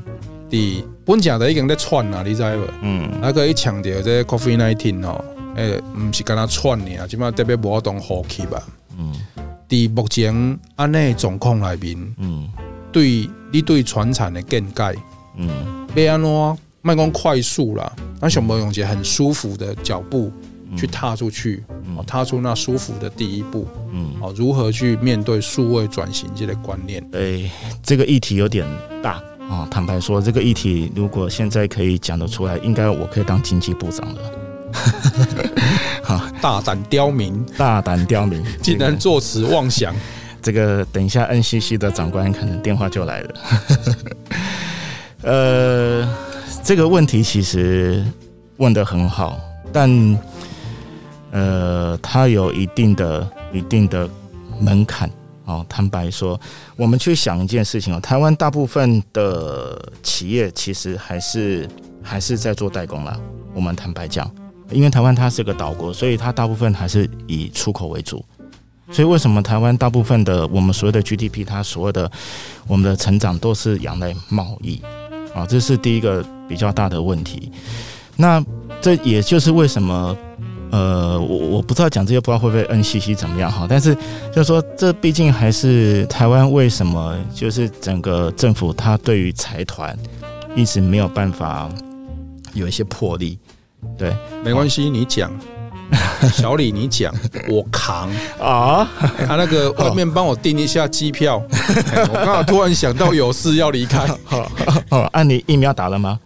[0.49, 2.63] 的本家的已经在窜啦，你知无？
[2.83, 5.25] 嗯，那个一强调这 coffee nineteen 哦，
[5.57, 8.63] 诶，唔是跟他传呢，起码特别无当好气吧？
[8.99, 9.15] 嗯，
[9.69, 12.49] 伫目前安内状况内面，嗯，
[12.93, 14.95] 对你对船产的见解，
[15.37, 15.49] 嗯，
[15.95, 20.33] 要安怎卖讲快速啦，那想要用一个很舒服的脚步。
[20.77, 21.65] 去踏出去，
[22.07, 27.05] 踏出那舒服的第一步，嗯，哦，如何去面对数位转型这个观念？
[27.11, 27.51] 诶，
[27.83, 28.65] 这个议题有点
[29.03, 29.67] 大啊。
[29.69, 34.21] 坦白说，这个议题如果现在可以讲得出来，应该我可以当经济部长了。
[36.03, 39.95] 好，大胆刁民，大胆刁民，竟然作此妄想。
[40.43, 43.35] 这个等一下，NCC 的长官可能电话就来了。
[45.23, 46.09] 呃，
[46.65, 48.05] 这个问题其实
[48.57, 49.39] 问的很好。
[49.73, 50.19] 但
[51.31, 54.09] 呃，它有一定的一定的
[54.59, 55.11] 门槛。
[55.45, 56.41] 哦，坦白说，
[56.77, 61.69] 我们去想一件事情哦，台湾大部分的企业其实还是
[62.03, 63.19] 还是在做代工啦。
[63.53, 64.31] 我们坦白讲，
[64.71, 68.25] 因为台湾它是个岛国，所以它大部分还是以出口为主。
[68.91, 72.11] 所以为什么台湾大部分的我们所谓的 GDP，它所谓的
[72.67, 74.81] 我们的成长都是仰赖贸易
[75.35, 75.47] 啊？
[75.47, 77.51] 这是第一个比较大的问题。
[78.17, 78.45] 那
[78.81, 80.17] 这也就是为什么。
[80.73, 83.67] 呃，我我不知道讲这些，不知道会不会 NCC 怎么样哈。
[83.69, 83.93] 但是
[84.33, 89.99] 就是说，这毕竟还是台湾为什么就是整个政府它对于财团
[90.55, 91.69] 一直没有办法
[92.55, 93.37] 有一些魄力。
[93.99, 94.15] 对，
[94.45, 95.31] 没关系，你讲，
[96.33, 97.13] 小李你讲，
[97.49, 98.11] 我扛
[98.41, 98.89] 啊。
[99.27, 101.43] 他那个外面帮我订一下机票，
[102.09, 104.07] 我刚好突然想到有事要离开。
[104.25, 104.51] 好，
[104.89, 106.19] 好，按你疫苗打了吗？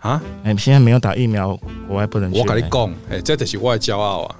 [0.00, 1.58] 啊，哎，现在没有打疫苗，
[1.88, 2.38] 国外不能去。
[2.38, 4.36] 我跟你讲，哎，这就是我的骄傲啊！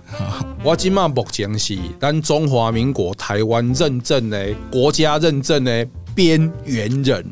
[0.63, 7.27] 我今嘛目前是咱中华民国台湾认证的国家认证的边缘人，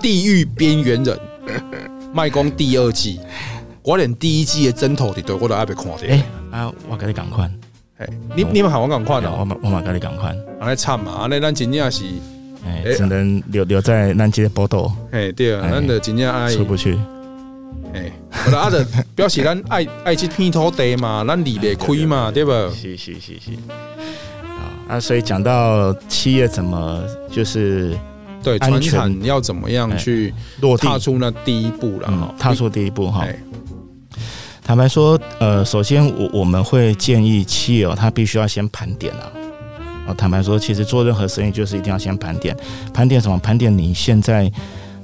[0.00, 1.18] 地狱边缘人。
[2.12, 3.18] 卖讲第二季，
[3.82, 5.96] 我连第一季的枕头的我都还没看到。
[6.06, 7.50] 哎，啊，我跟你赶快，
[7.98, 8.06] 哎，
[8.36, 12.04] 你你们喊我赶快的，我我嘛跟你赶快，我来惨嘛，那咱真正是。
[12.64, 14.94] 哎，只能留留在南极的宝岛。
[15.10, 16.96] 哎，对啊，咱的真正爱出不去。
[17.92, 18.12] 哎，
[18.46, 18.86] 我的阿的
[19.16, 22.52] 表示咱爱 爱去片土地嘛，咱离得开嘛，对不？
[22.70, 23.50] 是是是是。
[24.86, 27.98] 啊，所以讲到企业怎么就是
[28.42, 33.26] 对传产要怎么样去落踏出那第一步了哈，踏出第一步哈。
[34.64, 39.32] 坦白说，呃，首先我我们会建议企业，他必须要先盘点啊。
[40.06, 42.56] 啊，坦白说，其实做任何生意就是一定要先盘点，
[42.92, 43.38] 盘点什么？
[43.38, 44.50] 盘点你现在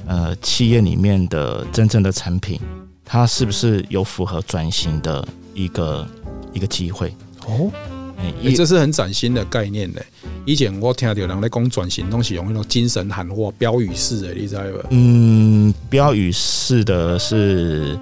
[0.07, 2.61] 呃企业里面的真正的产品，
[3.05, 6.07] 它是不是有符合转型的一个
[6.53, 7.15] 一个机会？
[7.47, 10.01] 哦，哎、欸，这是很崭新的概念呢。
[10.45, 14.89] 以前我听到人在讲转型，拢是用那种精神喊话、标语式的，你知道不？
[14.91, 17.99] 嗯，标语式的是，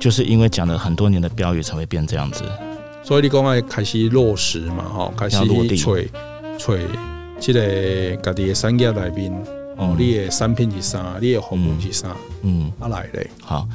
[0.00, 2.44] 就是因为讲了很多年的标语才会变这样子。
[3.04, 5.76] 所以你讲要开始落实嘛，哈，开始落地。
[5.76, 6.72] 找
[7.40, 9.44] 这个家己的产业内面，
[9.76, 11.16] 哦，你的产品是啥？
[11.20, 12.16] 你的服务是啥？
[12.42, 13.68] 嗯，啊来嘞，好。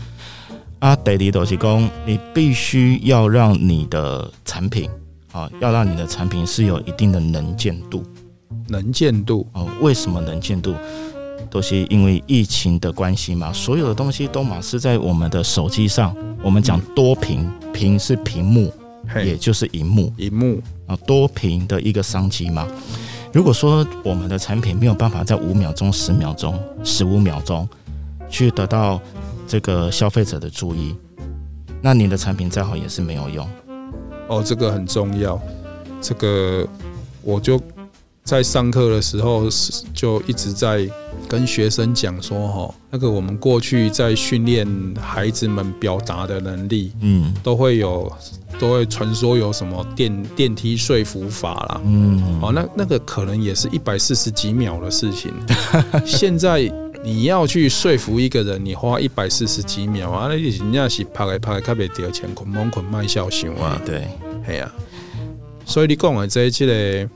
[0.80, 4.90] 啊，第二就是讲，你必须要让你的产品，
[5.38, 8.04] 啊，要让你的产品是有一定的能见度。
[8.68, 10.74] 能见度哦，为什么能见度？
[11.52, 16.16] 都是因为疫情的关系嘛，所有的东西都嘛是在我们的手机上。
[16.42, 18.74] 我们讲多屏，屏是屏幕。
[19.24, 22.68] 也就是荧幕，荧幕啊，多屏的一个商机嘛。
[23.32, 27.66] 如果说我们的产品没有办法在五秒钟、十秒钟、十五秒钟
[28.30, 29.00] 去得到
[29.48, 30.94] 这个消费者的注意，
[31.82, 33.48] 那你的产品再好也是没有用。
[34.28, 35.40] 哦，这个很重要。
[36.02, 36.68] 这个
[37.24, 37.60] 我就
[38.24, 39.48] 在上课的时候
[39.94, 40.88] 就一直在
[41.28, 44.68] 跟学生讲说，哈，那个我们过去在训练
[45.00, 48.12] 孩子们表达的能力，嗯，都会有。
[48.60, 55.32] 都会传说有什么电电梯说服法啦，嗯，哦，那那个可能也是一百四十几秒的事情。
[56.04, 56.62] 现在
[57.08, 64.06] 你要去说服一个人，你花一百四十几秒啊，那人家是拍来拍来，特别掉钱，捆蒙捆卖笑型啊，对，
[64.46, 64.70] 系啊。
[65.66, 67.10] 所以你讲的这这个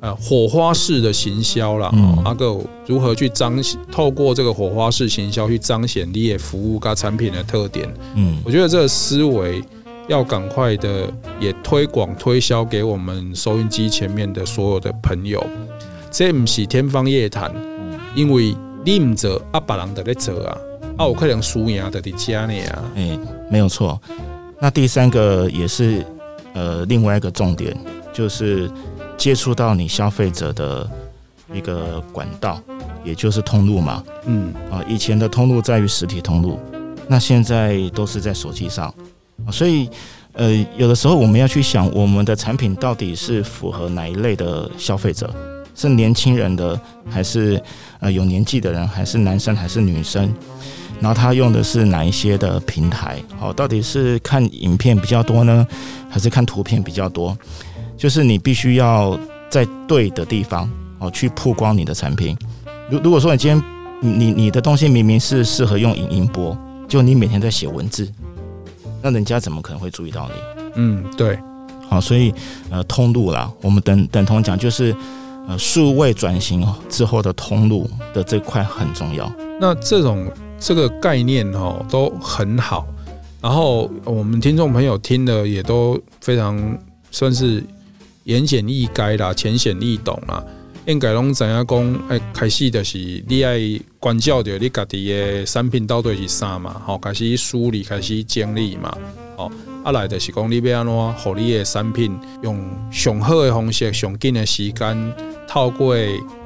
[0.00, 7.88] 呃火花式的行销啦，哦，阿哥如何去彰显，透过这个火花式行销去彰显你的服务跟产品的特点？
[8.14, 9.64] 嗯，我觉得这个思维。
[10.08, 11.06] 要赶快的
[11.38, 15.46] 也推广推销给我们收音机前面的所有的朋友，
[16.10, 17.54] 这不是天方夜谭，
[18.14, 20.58] 因为你唔做阿别人在做啊，
[20.96, 23.18] 啊有可能输赢的在家里啊，哎，
[23.50, 24.00] 没有错。
[24.60, 26.04] 那第三个也是
[26.54, 27.76] 呃另外一个重点，
[28.12, 28.70] 就是
[29.16, 30.88] 接触到你消费者的
[31.52, 32.60] 一个管道，
[33.04, 34.02] 也就是通路嘛。
[34.26, 36.58] 嗯啊，以前的通路在于实体通路，
[37.06, 38.92] 那现在都是在手机上。
[39.52, 39.88] 所以，
[40.32, 45.32] 呃，有的时候我们要去想，我们的产品到底是符合哪一类的消费者？
[45.78, 47.62] 是年轻人的，还是
[48.00, 50.28] 呃有年纪的人，还是男生还是女生？
[51.00, 53.22] 然后他用的是哪一些的平台？
[53.38, 55.64] 好，到底是看影片比较多呢，
[56.10, 57.38] 还是看图片比较多？
[57.96, 59.16] 就是你必须要
[59.48, 60.68] 在对的地方
[60.98, 62.36] 哦去曝光你的产品。
[62.90, 63.62] 如如果说你今天
[64.00, 66.58] 你你的东西明明是适合用影音播，
[66.88, 68.10] 就你每天在写文字。
[69.00, 70.34] 那人家怎么可能会注意到你？
[70.74, 71.38] 嗯，对，
[71.88, 72.34] 好，所以
[72.68, 74.92] 呃，通路啦，我们等等同讲，就是
[75.48, 79.32] 呃，数位转型之后的通路的这块很重要。
[79.58, 80.30] 那这种
[80.60, 82.86] 这个概念哦，都很好，
[83.40, 86.78] 然后我们听众朋友听的也都非常
[87.10, 87.64] 算是
[88.24, 90.44] 言简意赅啦，浅显易懂啦。
[90.84, 93.58] 应该拢知影讲，哎，开始就是你爱
[93.98, 98.94] 关照着你家己的产品到底是啥嘛，好，开始梳理，开始整理嘛，
[99.38, 99.48] 好，
[99.84, 102.58] 啊来就是讲你要安怎，互你的产品用
[102.90, 105.14] 上好的方式、上紧的时间，
[105.46, 105.94] 透过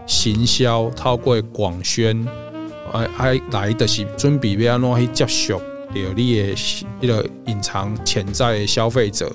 [0.07, 2.23] 行销、透过广宣，
[2.93, 5.63] 哎哎来就是准备要安怎去接触着
[5.95, 6.03] 你
[6.43, 6.55] 的
[7.01, 9.33] 一个隐藏潜在的消费者。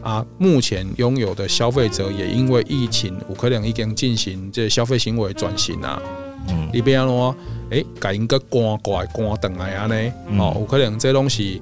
[0.00, 6.00] 啊，目前拥有的消费者也因为疫情，有可能已经进行这消费行为转型啊。
[6.48, 7.34] 嗯，你比方说，
[7.70, 10.12] 诶，改一个关过来关等来啊呢？
[10.38, 11.60] 哦，有可能这东西，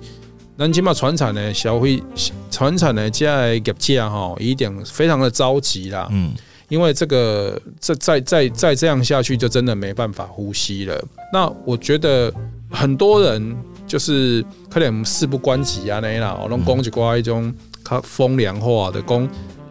[0.60, 2.02] 咱起码传产的消费，
[2.50, 6.06] 传产的这业界哈，一定非常的着急啦。
[6.10, 6.34] 嗯，
[6.68, 11.02] 因为这个，这再再再这样下去，就真的没办法呼吸了。
[11.32, 12.30] 那我觉得
[12.70, 13.56] 很多人
[13.86, 17.50] 就是可能事不关己啊，那啦，我拢讲一寡一种。
[17.82, 19.28] 较风凉话的讲，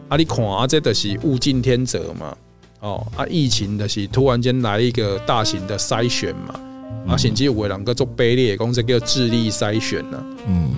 [0.10, 2.36] 啊，你看啊，这都是物竞天择嘛，
[2.80, 6.60] 哦，啊，疫情的是突然间来一个大型的筛选嘛，
[7.08, 10.72] 啊，甚至有个人个做卑劣，讲这叫智力筛选呢，嗯，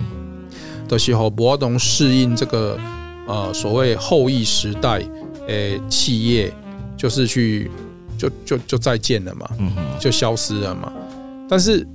[0.88, 2.78] 的时候不能适应这个
[3.26, 4.98] 呃所谓后疫时代，
[5.46, 6.52] 诶、欸，企业
[6.96, 7.70] 就是去
[8.16, 10.92] 就就就再见了嘛，嗯，就消失了嘛，
[11.48, 11.86] 但是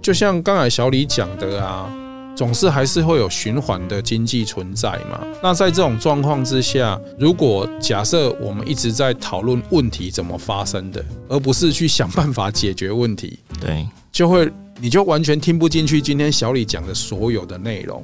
[0.00, 1.92] 就像刚才小李讲的啊。
[2.36, 5.20] 总是还是会有循环的经济存在嘛？
[5.42, 18.02] 那在这种状况之下，如果假设我们一直在讨论问题怎么发生的，而不是去想办法解决问题，对，就会你就完全听不进去今天小李讲的所有的内容，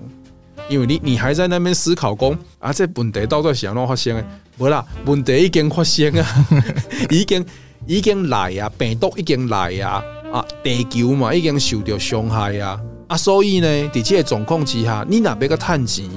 [0.69, 4.25] 因为你你还在那边思考工啊，这问题到底是怎样发生的？
[4.57, 6.47] 不啦，问题已经发生啊，
[7.11, 7.45] 已经
[7.87, 10.01] 已经来啊，病毒已经来啊，
[10.33, 12.81] 啊，地球嘛已经受到伤害啊。
[13.11, 16.09] 啊，所以呢，在这个状况之下，你若要个趁钱，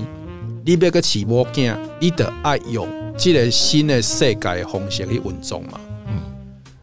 [0.64, 2.88] 你要个起波镜，你得爱用
[3.18, 5.82] 这个新的世界的方式去运作嘛。
[6.06, 6.22] 嗯，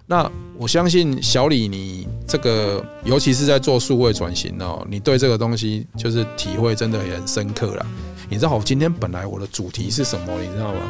[0.09, 7.87] 那我相信小李，你这个尤其是在做数位转型哦，你对这个东西就是体会真的也很深刻啦。
[8.31, 10.33] 你知道，我今天本来我的主题是什么？
[10.41, 10.81] 你知道吗？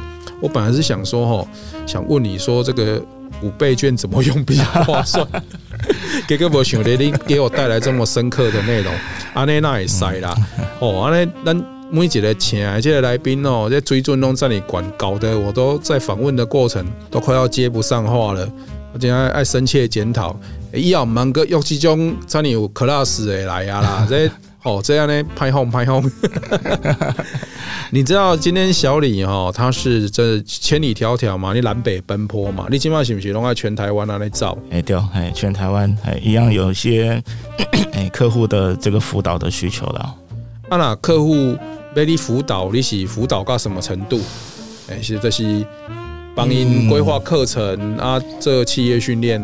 [0.40, 1.48] 我本来是想说，哈，
[1.86, 3.02] 想问你说这个
[3.42, 5.26] 五倍券怎么用比较划算。
[6.28, 8.92] 结果没想到你给我带来这么深刻的内容，
[9.32, 10.36] 安尼那也塞啦。
[10.80, 11.56] 哦，安尼咱
[11.90, 18.46] 每一个请来这个来宾哦，这水准拢在你管，搞得我都在访问的过程都快要接不上话了。
[18.92, 20.38] 我今天爱深切检讨，
[20.74, 24.30] 以后忙个用这种这里有 class 的来啊啦，这
[24.62, 26.02] 哦这样呢，拍轰拍轰。
[27.92, 34.56] 你知道今天小李哈，他是这千里迢迢嘛，你南北奔波嘛，你今晚是不是拢在全台湾那里找？
[34.70, 37.22] 哎对，哎全台湾哎一样有一些
[37.92, 40.14] 哎客户的这个辅导的需求了。
[40.68, 41.56] 啊那客户
[41.94, 44.20] 被你辅导，你是辅导到什么程度？
[44.88, 45.64] 哎，是这是
[46.34, 49.42] 帮您规划课程啊，这企业训练。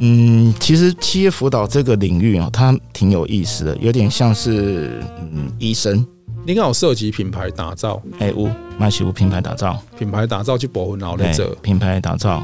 [0.00, 5.00] 嗯，其实企业辅导这个领域啊，它挺有意思的，有点像是
[5.32, 6.04] 嗯医生。
[6.46, 12.42] 你看，有涉及品牌打造，哎，有，嘛是有品牌打造，品牌打造去保护劳力者，品牌打造，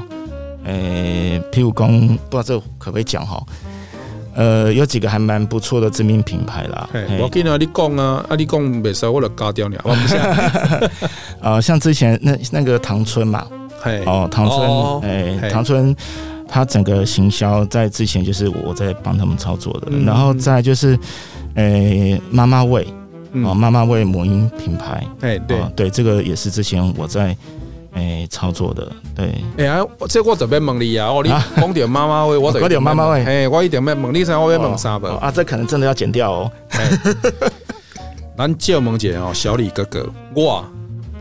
[0.65, 3.43] 诶，譬如讲，不知道这可不可以讲哈？
[4.33, 6.89] 呃，有几个还蛮不错的知名品牌啦。
[7.21, 9.77] 我跟你讲啊，啊，你讲没事，我来嘎掉你。
[11.41, 13.45] 啊， 像之前那那个唐春嘛，
[14.07, 15.95] 哦，唐村，哎，唐春，
[16.51, 20.99] 他整个行销在之前就是我在帮他们操作的，然后再就是，
[21.55, 22.87] 诶，妈妈味。
[23.45, 27.37] 哦，妈妈味母婴品牌，哎，对对，这个也是之前我在
[27.93, 29.33] 诶操作的，对。
[29.57, 31.31] 哎呀，这我特别问你啊，哦，你
[31.61, 35.07] 讲点妈妈味，我得 讲点妈妈味，哎，我一点没问你啥，我要问啥不？
[35.07, 36.53] 啊，这可能真的要剪掉哦。
[38.37, 40.65] 咱借问姐哦，小李哥哥，我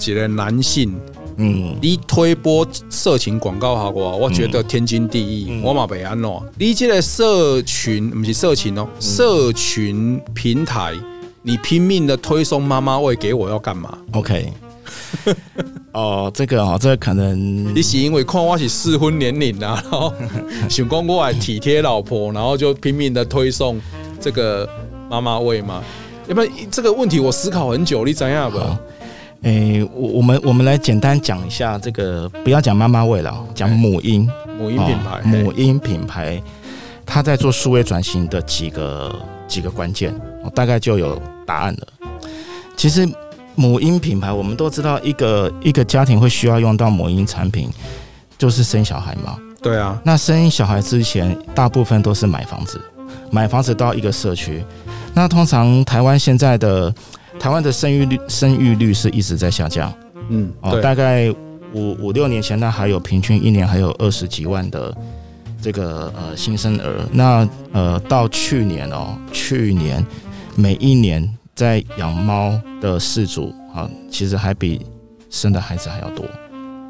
[0.04, 1.00] 一个男性，
[1.40, 4.16] 嗯，你推播色情广告好不好？
[4.18, 6.44] 我觉得天经地义，我嘛袂安喏。
[6.58, 10.94] 你这个社群不是色情哦，社群平台。
[11.42, 14.52] 你拼命的推送妈妈味给我要干嘛？OK，
[15.94, 20.14] 哦，这个哦，这个可能你是因为看我是适婚年龄啊，然后
[20.70, 23.80] 想讲我来体贴老婆，然后就拼命的推送
[24.20, 24.70] 这个
[25.10, 25.82] 妈妈味吗？
[26.28, 28.60] 要不然这个问题我思考很久，你怎样不？
[29.44, 36.42] 诶，我我们我们来简单讲一下这个，不要讲妈妈味了，讲母婴母婴品牌母婴品牌，
[37.06, 39.16] 它在做数位转型的几个
[39.48, 40.14] 几个关键。
[40.44, 41.88] 我大概就有答案了。
[42.76, 43.08] 其实
[43.56, 47.70] 母婴品牌，我们都知道，一个一个家庭会需要用到母婴产品，
[48.38, 49.38] 就是生小孩嘛。
[49.62, 50.00] 对啊。
[50.04, 52.82] 那生小孩之前，大部分都是买房子，
[53.32, 54.64] 买房子到一个社区。
[55.14, 56.94] 那通常台湾现在的
[57.40, 59.94] 台湾的生育率生育率是一直在下降，
[60.30, 61.32] 嗯，哦，大概
[61.74, 64.96] 五五六年前，那还有平均一年还有二十几万的
[65.62, 70.06] 这个呃新生儿，那呃到去年哦，去年
[70.56, 74.86] 每一年在养猫的饲主啊，其实还比
[75.30, 76.26] 生的孩子还要多，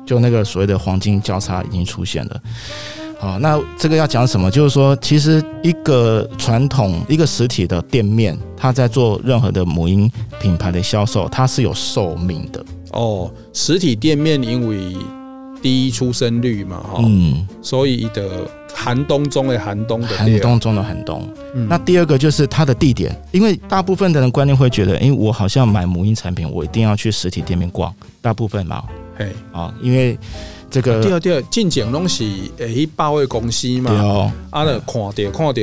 [0.05, 2.41] 就那个所谓的黄金交叉已经出现了。
[3.21, 4.49] 好，那这个要讲什么？
[4.49, 10.09] 就是说，其实一个传统、一个实体的店面，它在做任何的母婴
[10.39, 12.65] 品牌的销售，它是有寿命的。
[12.93, 14.95] 哦，实体店面因为
[15.61, 21.27] 低出生率嘛，哈，嗯，所以的寒冬中的寒冬的寒冬中的寒冬。
[21.53, 27.93] 嗯，那第二个就是它的地点，因为大部分的人观念会觉得，哎，我好像买母婴产品，我一定要去实体店面逛。
[28.21, 28.81] 大部分嘛，
[29.17, 30.17] 嘿，啊，因为。
[30.69, 32.23] 这个第二第二进前拢是
[32.57, 35.53] 诶一百位公司嘛，哦、啊，那看到看到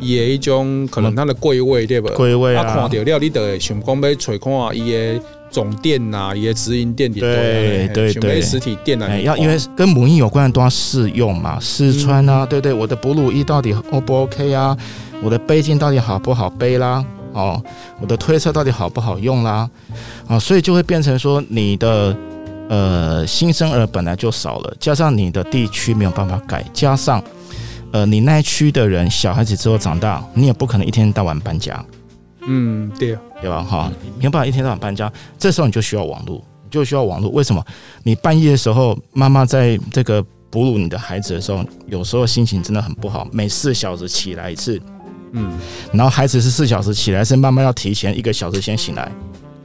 [0.00, 2.08] 伊的一种可能它的柜位对不？
[2.10, 5.20] 柜位啊，啊看到了你得想讲要揣看伊的
[5.50, 14.76] 总店呐，伊的直营店里对对对，实体店呐，要因为跟母婴有关的都要试用嘛，试穿啊，对对，我的哺乳衣到底 O 不 OK 啊？
[15.22, 17.04] 我的背巾到底好不好背啦？
[17.32, 17.60] 哦，
[18.00, 19.68] 我的推车到底好不好用啦？
[20.28, 22.16] 啊，所以就会变成说你的。
[22.68, 27.22] 呃，新生儿本来就少了，加上你的地区没有办法改，加上
[27.92, 31.82] 呃，你那区的人小孩子之后长大，你也不可能一天到晚搬家。
[32.50, 33.62] 嗯，对，对吧？
[33.62, 37.30] 哈，没有办法一天到晚搬家，这时候你就需要网络，你就需要网络。
[37.30, 37.64] 为什么？
[38.02, 44.80] 你半夜的时候，妈妈在这个哺乳你的孩子的时候，有时候心情真的很不好，每四小时起来一次，
[45.32, 45.58] 嗯，
[45.92, 49.10] 然后孩子是四小时起来，是妈妈要提前一个小时先醒来。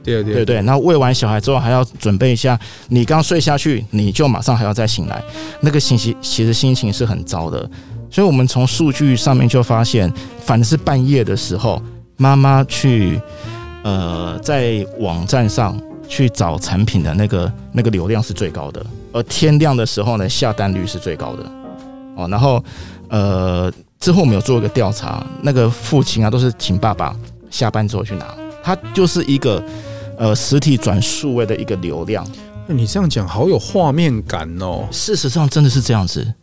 [0.04, 2.56] 对对对，对，然后喂完小孩之后还要准备一下，
[2.88, 5.20] 你刚睡下去，你就马上还要再醒来，
[5.60, 7.68] 那个信息其实心情是很糟的。
[8.10, 11.82] 所以，我们从数据上面就发现，反正是半夜的时候，
[12.16, 13.20] 妈妈去
[13.82, 15.76] 呃在网站上
[16.06, 21.42] 去找产品的那个那个流量是最高的，而天亮的时候呢，下单率是最高的。
[22.14, 22.62] 哦，然后
[23.08, 27.16] 呃之后我们有做一个调查，那个父亲啊都是请爸爸
[27.50, 28.26] 下班之后去拿，
[28.62, 29.60] 他就是一个。
[30.18, 32.26] 呃，实体转数位的一个流量，
[32.66, 34.86] 你这样讲好有画面感哦。
[34.90, 36.34] 事实上，真的是这样子。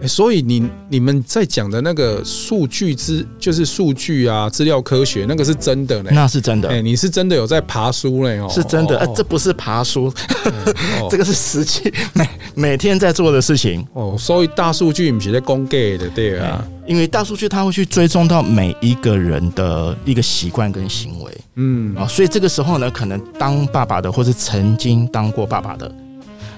[0.00, 6.10] 欸、所以你你们在讲的那个数据资，就是数据啊，资料科学，那个是真的呢？
[6.12, 6.68] 那是真的。
[6.68, 8.38] 哎、欸，你是真的有在爬书嘞？
[8.38, 8.98] 哦，是真的。
[8.98, 10.12] 呃，这不是爬书，
[10.44, 13.84] 哦、 这个是实际每每天在做的事情。
[13.92, 16.64] 哦，所以大数据不是在公给的，对啊。
[16.86, 21.38] 因为大数据它会去追踪到每一个人的一个习惯跟行为。
[21.56, 25.92] 嗯啊，所以这个时候呢，可能当爸爸的，或是曾经当过爸爸的，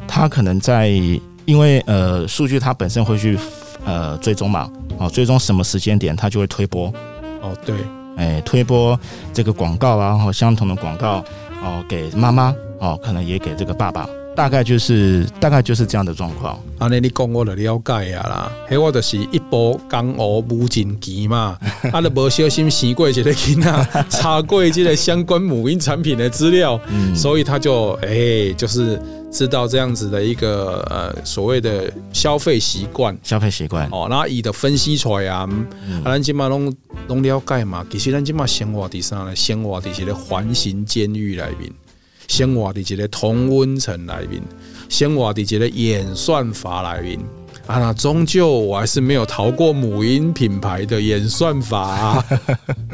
[0.06, 0.92] 他可能在。
[1.50, 3.36] 因为呃，数据它本身会去
[3.84, 6.86] 呃追踪嘛，哦，追踪什么时间点它就会推播，
[7.42, 7.74] 哦，对，
[8.16, 8.98] 哎，推播
[9.32, 11.24] 这个广告啊，或相同的广告
[11.60, 14.08] 哦，给妈妈哦，可能也给这个爸爸。
[14.40, 16.54] 大概就是大概就是这样的状况。
[16.78, 18.50] 啊，那你讲我就了解呀啦。
[18.66, 21.58] 嘿，我就是一波江湖无尽期嘛，
[21.92, 28.98] 啊，都无小心洗过这个囡仔， 查过这个相关母婴产品的资料，嗯，所以他就哎、欸，就是
[29.30, 35.46] 知道这样子的一个呃所谓的消费习惯，消费习惯哦，然后伊的分析出来啊，
[36.02, 36.74] 啊，咱今嘛拢
[37.08, 39.36] 拢了解嘛，其实咱今嘛生活在啥呢？
[39.36, 41.70] 生活在一个环形监狱里面。
[42.30, 44.40] 生活伫一个同温层里面，
[44.88, 47.18] 生活伫一个演算法里面
[47.66, 52.24] 啊，那终究我还是没有逃过母婴品牌的演算法啊！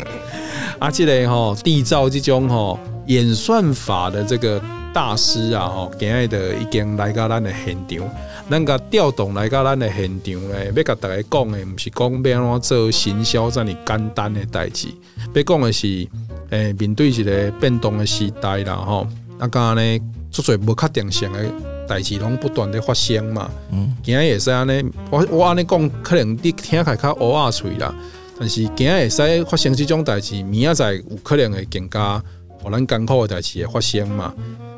[0.81, 2.79] 啊，这个吼缔造这种吼
[3.09, 4.61] 演算法的这个
[4.95, 8.09] 大师啊，吼今日的已经来到咱的现场，
[8.51, 14.89] 咱个调动来到咱的现场咧，要甲大家讲的，不是讲要安怎做行销这么简单的代志，
[15.35, 16.09] 要讲的是，
[16.49, 19.07] 诶，面对一个变动的时代啦，吼。
[19.39, 21.45] 那刚刚呢，做做无确定性的
[21.87, 23.51] 代志，拢不断的发生嘛。
[23.71, 27.95] 嗯，今日也是安尼，我我安尼讲，可能你听起来较乌啊嘴啦。
[28.39, 32.23] 但是今日也是发生这种代志，明仔载有可能会更加
[32.63, 34.33] 互咱艰苦的代志会发生嘛。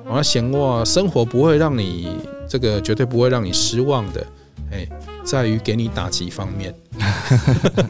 [0.06, 2.08] 我生活生活不会让你
[2.48, 4.26] 这个绝对不会让你失望的，
[4.72, 4.88] 哎，
[5.24, 6.74] 在于给你打击方面。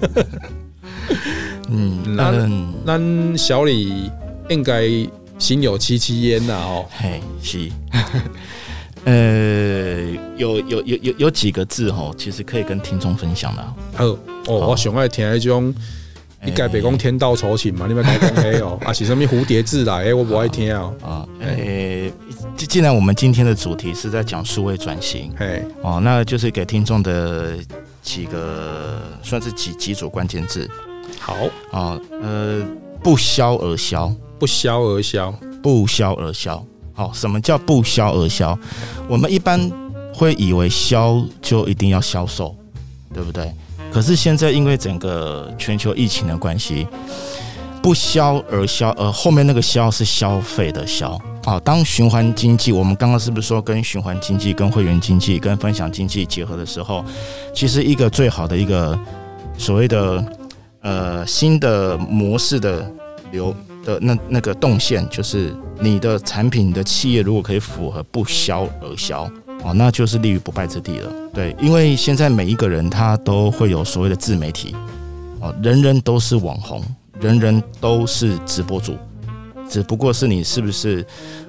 [1.70, 4.10] 嗯，咱咱小李
[4.50, 4.82] 应该。
[5.38, 7.70] 心有戚戚焉呐，哦，嘿，是，
[9.04, 13.62] 呃，有有有有有几个字哦，其实可以跟听众分享的。
[13.98, 15.72] 哦哦，我想爱听那种，
[16.42, 20.92] 你改别讲天道酬勤嘛，你们改讲黑哦， 啊，是什么蝴蝶自来，我不爱听哦。
[21.02, 22.12] 啊，诶，
[22.56, 27.56] 既然我们今天的主题是在讲数位转型，嘿，哦，那就是给听众的
[28.02, 30.68] 几个算是几几组关键字。
[31.20, 31.34] 好，
[31.70, 32.60] 啊，呃。
[33.00, 35.32] 不消而销，不销而销，
[35.62, 36.64] 不销而销。
[36.92, 38.58] 好，什么叫不销而销？
[39.08, 39.70] 我们一般
[40.12, 42.54] 会以为销就一定要销售，
[43.14, 43.52] 对不对？
[43.92, 46.86] 可是现在因为整个全球疫情的关系，
[47.82, 51.20] 不销而销，而后面那个销是消费的销。
[51.44, 57.04] 好，当循环经济，我们刚刚是不是说跟循环经济、跟会员经济、跟分享经济结合的时候，
[57.54, 58.98] 其实一个最好的一个
[59.56, 60.24] 所谓的
[60.82, 62.90] 呃新的模式的
[63.30, 63.54] 流。
[63.84, 69.30] 的那那个动线，就是你的产品、的企业如果可以符合不销而销
[69.62, 71.12] 哦，那就是立于不败之地了。
[71.32, 74.74] 对，因为现在每一个人他都会有所谓的自媒体
[75.40, 76.82] 哦，人人都是网红，
[77.20, 78.96] 人人都是直播主，
[79.68, 81.04] 只不过是你是不是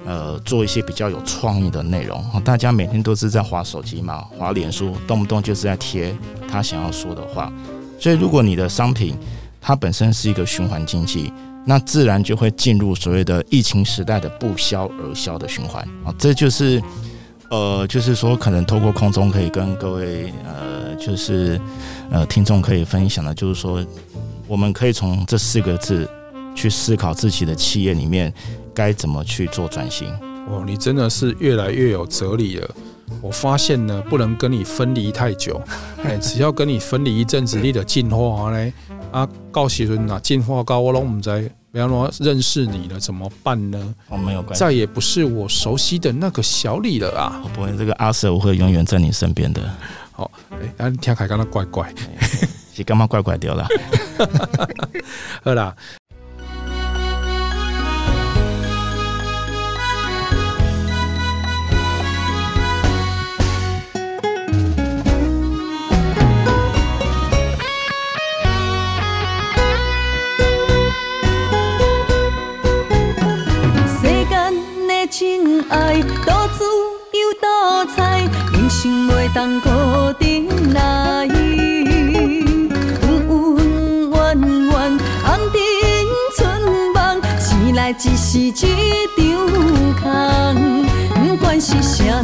[0.05, 2.23] 呃做一些比较有创意的内容。
[2.43, 6.15] 大家每天都是在滑手机嘛，滑脸书，动不动就是在贴
[6.47, 7.51] 他想要说的话。
[7.99, 9.15] 所以，如果你的商品
[9.59, 11.33] 它本身是一个循环经济。
[11.69, 16.81] 那自然就会进入所谓的疫情时代的不销而销的循环啊，这就是
[17.51, 21.61] 呃，就是说可能透过空中可以跟各位呃，就是
[22.09, 23.85] 呃听众可以分享的，就是说
[24.47, 26.09] 我们可以从这四个字
[26.55, 28.33] 去思考自己的企业里面
[28.73, 30.11] 该怎么去做转型。
[30.47, 32.67] 哦，你真的是越来越有哲理了。
[33.21, 35.61] 我发现呢，不能跟你分离太久，
[36.03, 38.73] 哎，只要跟你分离一阵子，你的进化呢，
[39.11, 41.51] 啊，到时阵哪进化高，我拢唔知。
[41.71, 43.95] 比方说认识你了怎么办呢？
[44.07, 47.43] 哦，没有关系，再也不是我熟悉的那个小李了啊！
[47.53, 49.61] 不会，这个阿 Sir 我会永远在你身边的。
[50.11, 50.29] 好，
[50.77, 51.93] 哎，听凯刚刚怪怪，
[52.73, 53.67] 是干嘛怪怪掉了？
[55.43, 55.75] 好啦。
[91.69, 92.23] 是啥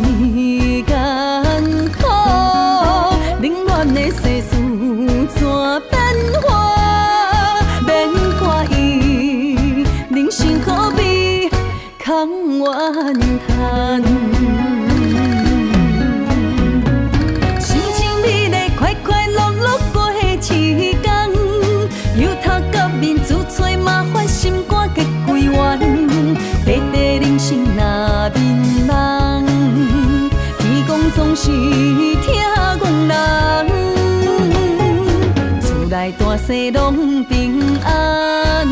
[36.66, 38.68] 大细拢平安，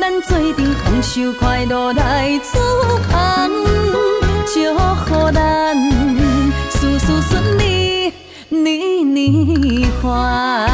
[0.00, 2.58] 咱做阵丰收快乐来助
[3.12, 3.48] 航，
[4.46, 5.76] 祝福咱
[6.70, 8.12] 事事顺利，
[8.48, 10.66] 年年欢。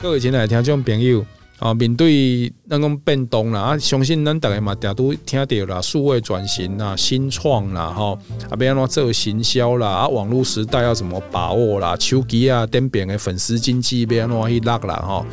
[0.00, 1.24] 各位亲爱的听众朋友
[1.60, 15.26] 啊，面对咱讲变动啦，啊，相信咱大家嘛，定都听到啦，数位转型啦，新创啦，吼，啊，要安怎做行销啦，啊，网络时代要怎么把握啦，手机啊，电变的粉丝经济要安怎去拉啦，吼，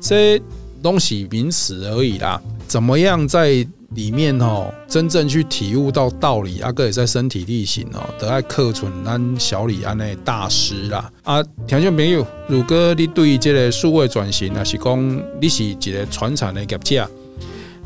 [0.00, 0.42] 这
[0.82, 3.66] 东西名词而已啦，怎么样在？
[3.94, 11.10] 里面哦，真正去体悟到道理，阿哥也在身体力行哦，得爱克存咱小李安的大师啦。
[11.24, 17.10] 啊，听众朋友，如果你对这个数位转型，还是讲你是一个传产的业者，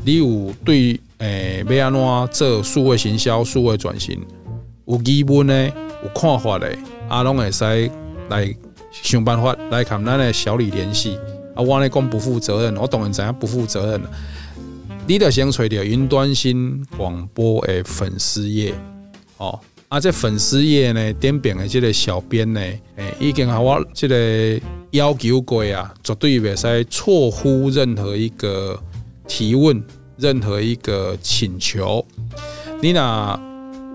[0.03, 4.19] 你有对诶要安怎做数位行销、数位转型
[4.85, 5.71] 有疑问呢？
[6.03, 6.71] 有看法的，
[7.09, 7.63] 阿拢会使
[8.29, 8.53] 来
[8.91, 11.17] 想办法来跟咱的小李联系。
[11.55, 14.01] 啊，我呢讲不负责任，我当然知影不负责任。
[15.07, 18.73] 你得先找到云端新广播的粉丝页，
[19.37, 22.59] 哦，啊，这粉丝页呢，点评的这个小编呢，
[22.95, 28.81] 诶，已经和我这个要求过啊，绝对袂使错呼任何一个
[29.27, 29.79] 提问，
[30.17, 32.03] 任何一个请求。
[32.81, 33.39] 你若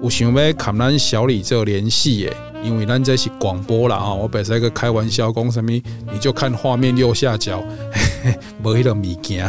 [0.05, 5.71] 有想要跟咱小李做联系的，因为咱这是广播啦，啊，我本身个开玩笑讲什么，
[6.13, 7.63] 你就看画面右下角，
[8.63, 9.49] 没迄个物件。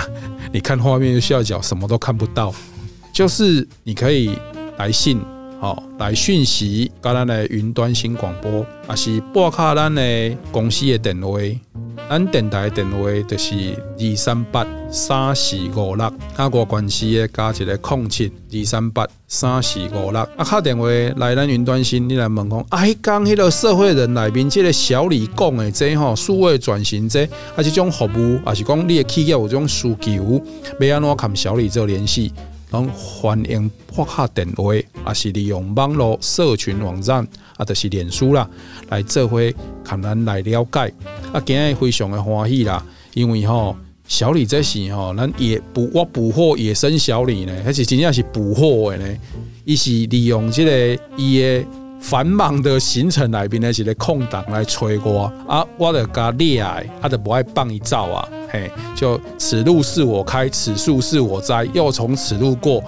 [0.53, 2.53] 你看画面右下角什么都看不到，
[3.13, 4.37] 就是你可以
[4.77, 5.21] 来信，
[5.61, 11.37] 好来讯息，跟咱的云端新广播，也是拨卡咱的公司的电话，
[12.09, 12.97] 咱电台的电话
[13.27, 13.53] 就是
[13.99, 20.87] 二三八三四五六，啊，外关系的加一个空七二三八三四五六，啊，敲电话
[21.17, 27.23] 来咱云端新，你来问讲，啊，迄讲迄个社会人内面，即个小李讲的这吼，数位转型这，
[27.55, 30.41] 啊，这种服务，也是讲你的企业有种需求，
[30.79, 32.33] 要安怎跟小李做联系？
[32.71, 38.49] 拢欢迎拨下电话，也是利用网络社群网站，啊，就是脸书啦，
[38.89, 39.39] 来做伙
[39.83, 40.93] 看咱来了解。
[41.33, 43.75] 啊，今日非常的欢喜啦，因为吼
[44.07, 49.17] 小李这是吼，咱野捕我捕获野生小李呢，还是真正是捕获的呢？
[49.65, 51.65] 伊是利用即个伊的
[52.01, 58.27] 繁忙的行程内边的一个空档来找我，啊，我就甲猎爱，啊，就不爱放伊走啊。
[58.49, 62.83] 嘿，就此路是我开，此树是我栽，又从此路过，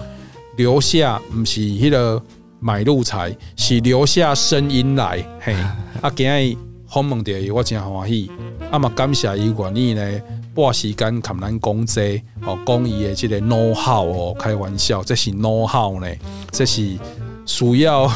[0.57, 2.21] 留下不是迄个
[2.59, 5.23] 买路财，是留下声音来。
[5.39, 5.53] 嘿，
[6.01, 6.57] 啊，今日
[6.87, 8.29] 访问到伊，我真欢喜。
[8.71, 10.21] 啊嘛，感谢伊愿意呢，
[10.55, 16.07] 拨时间跟咱讲这哦，讲伊的这个 know how 哦，开玩笑，这是 know how 呢，
[16.51, 16.97] 这是
[17.45, 18.11] 需要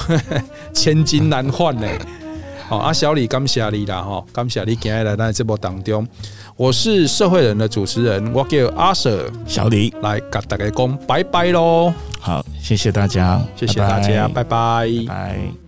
[0.74, 1.88] 千金难换呢。
[2.68, 6.06] 好， 阿小李，感谢你啦，哈，感谢你今日来咱节目当中。
[6.56, 11.94] 我是社会人的主持人，我叫阿 Sir 小李，来跟大家讲拜拜喽。
[12.20, 14.90] 好，谢谢大家，谢谢大家，拜拜。
[15.08, 15.67] 拜拜。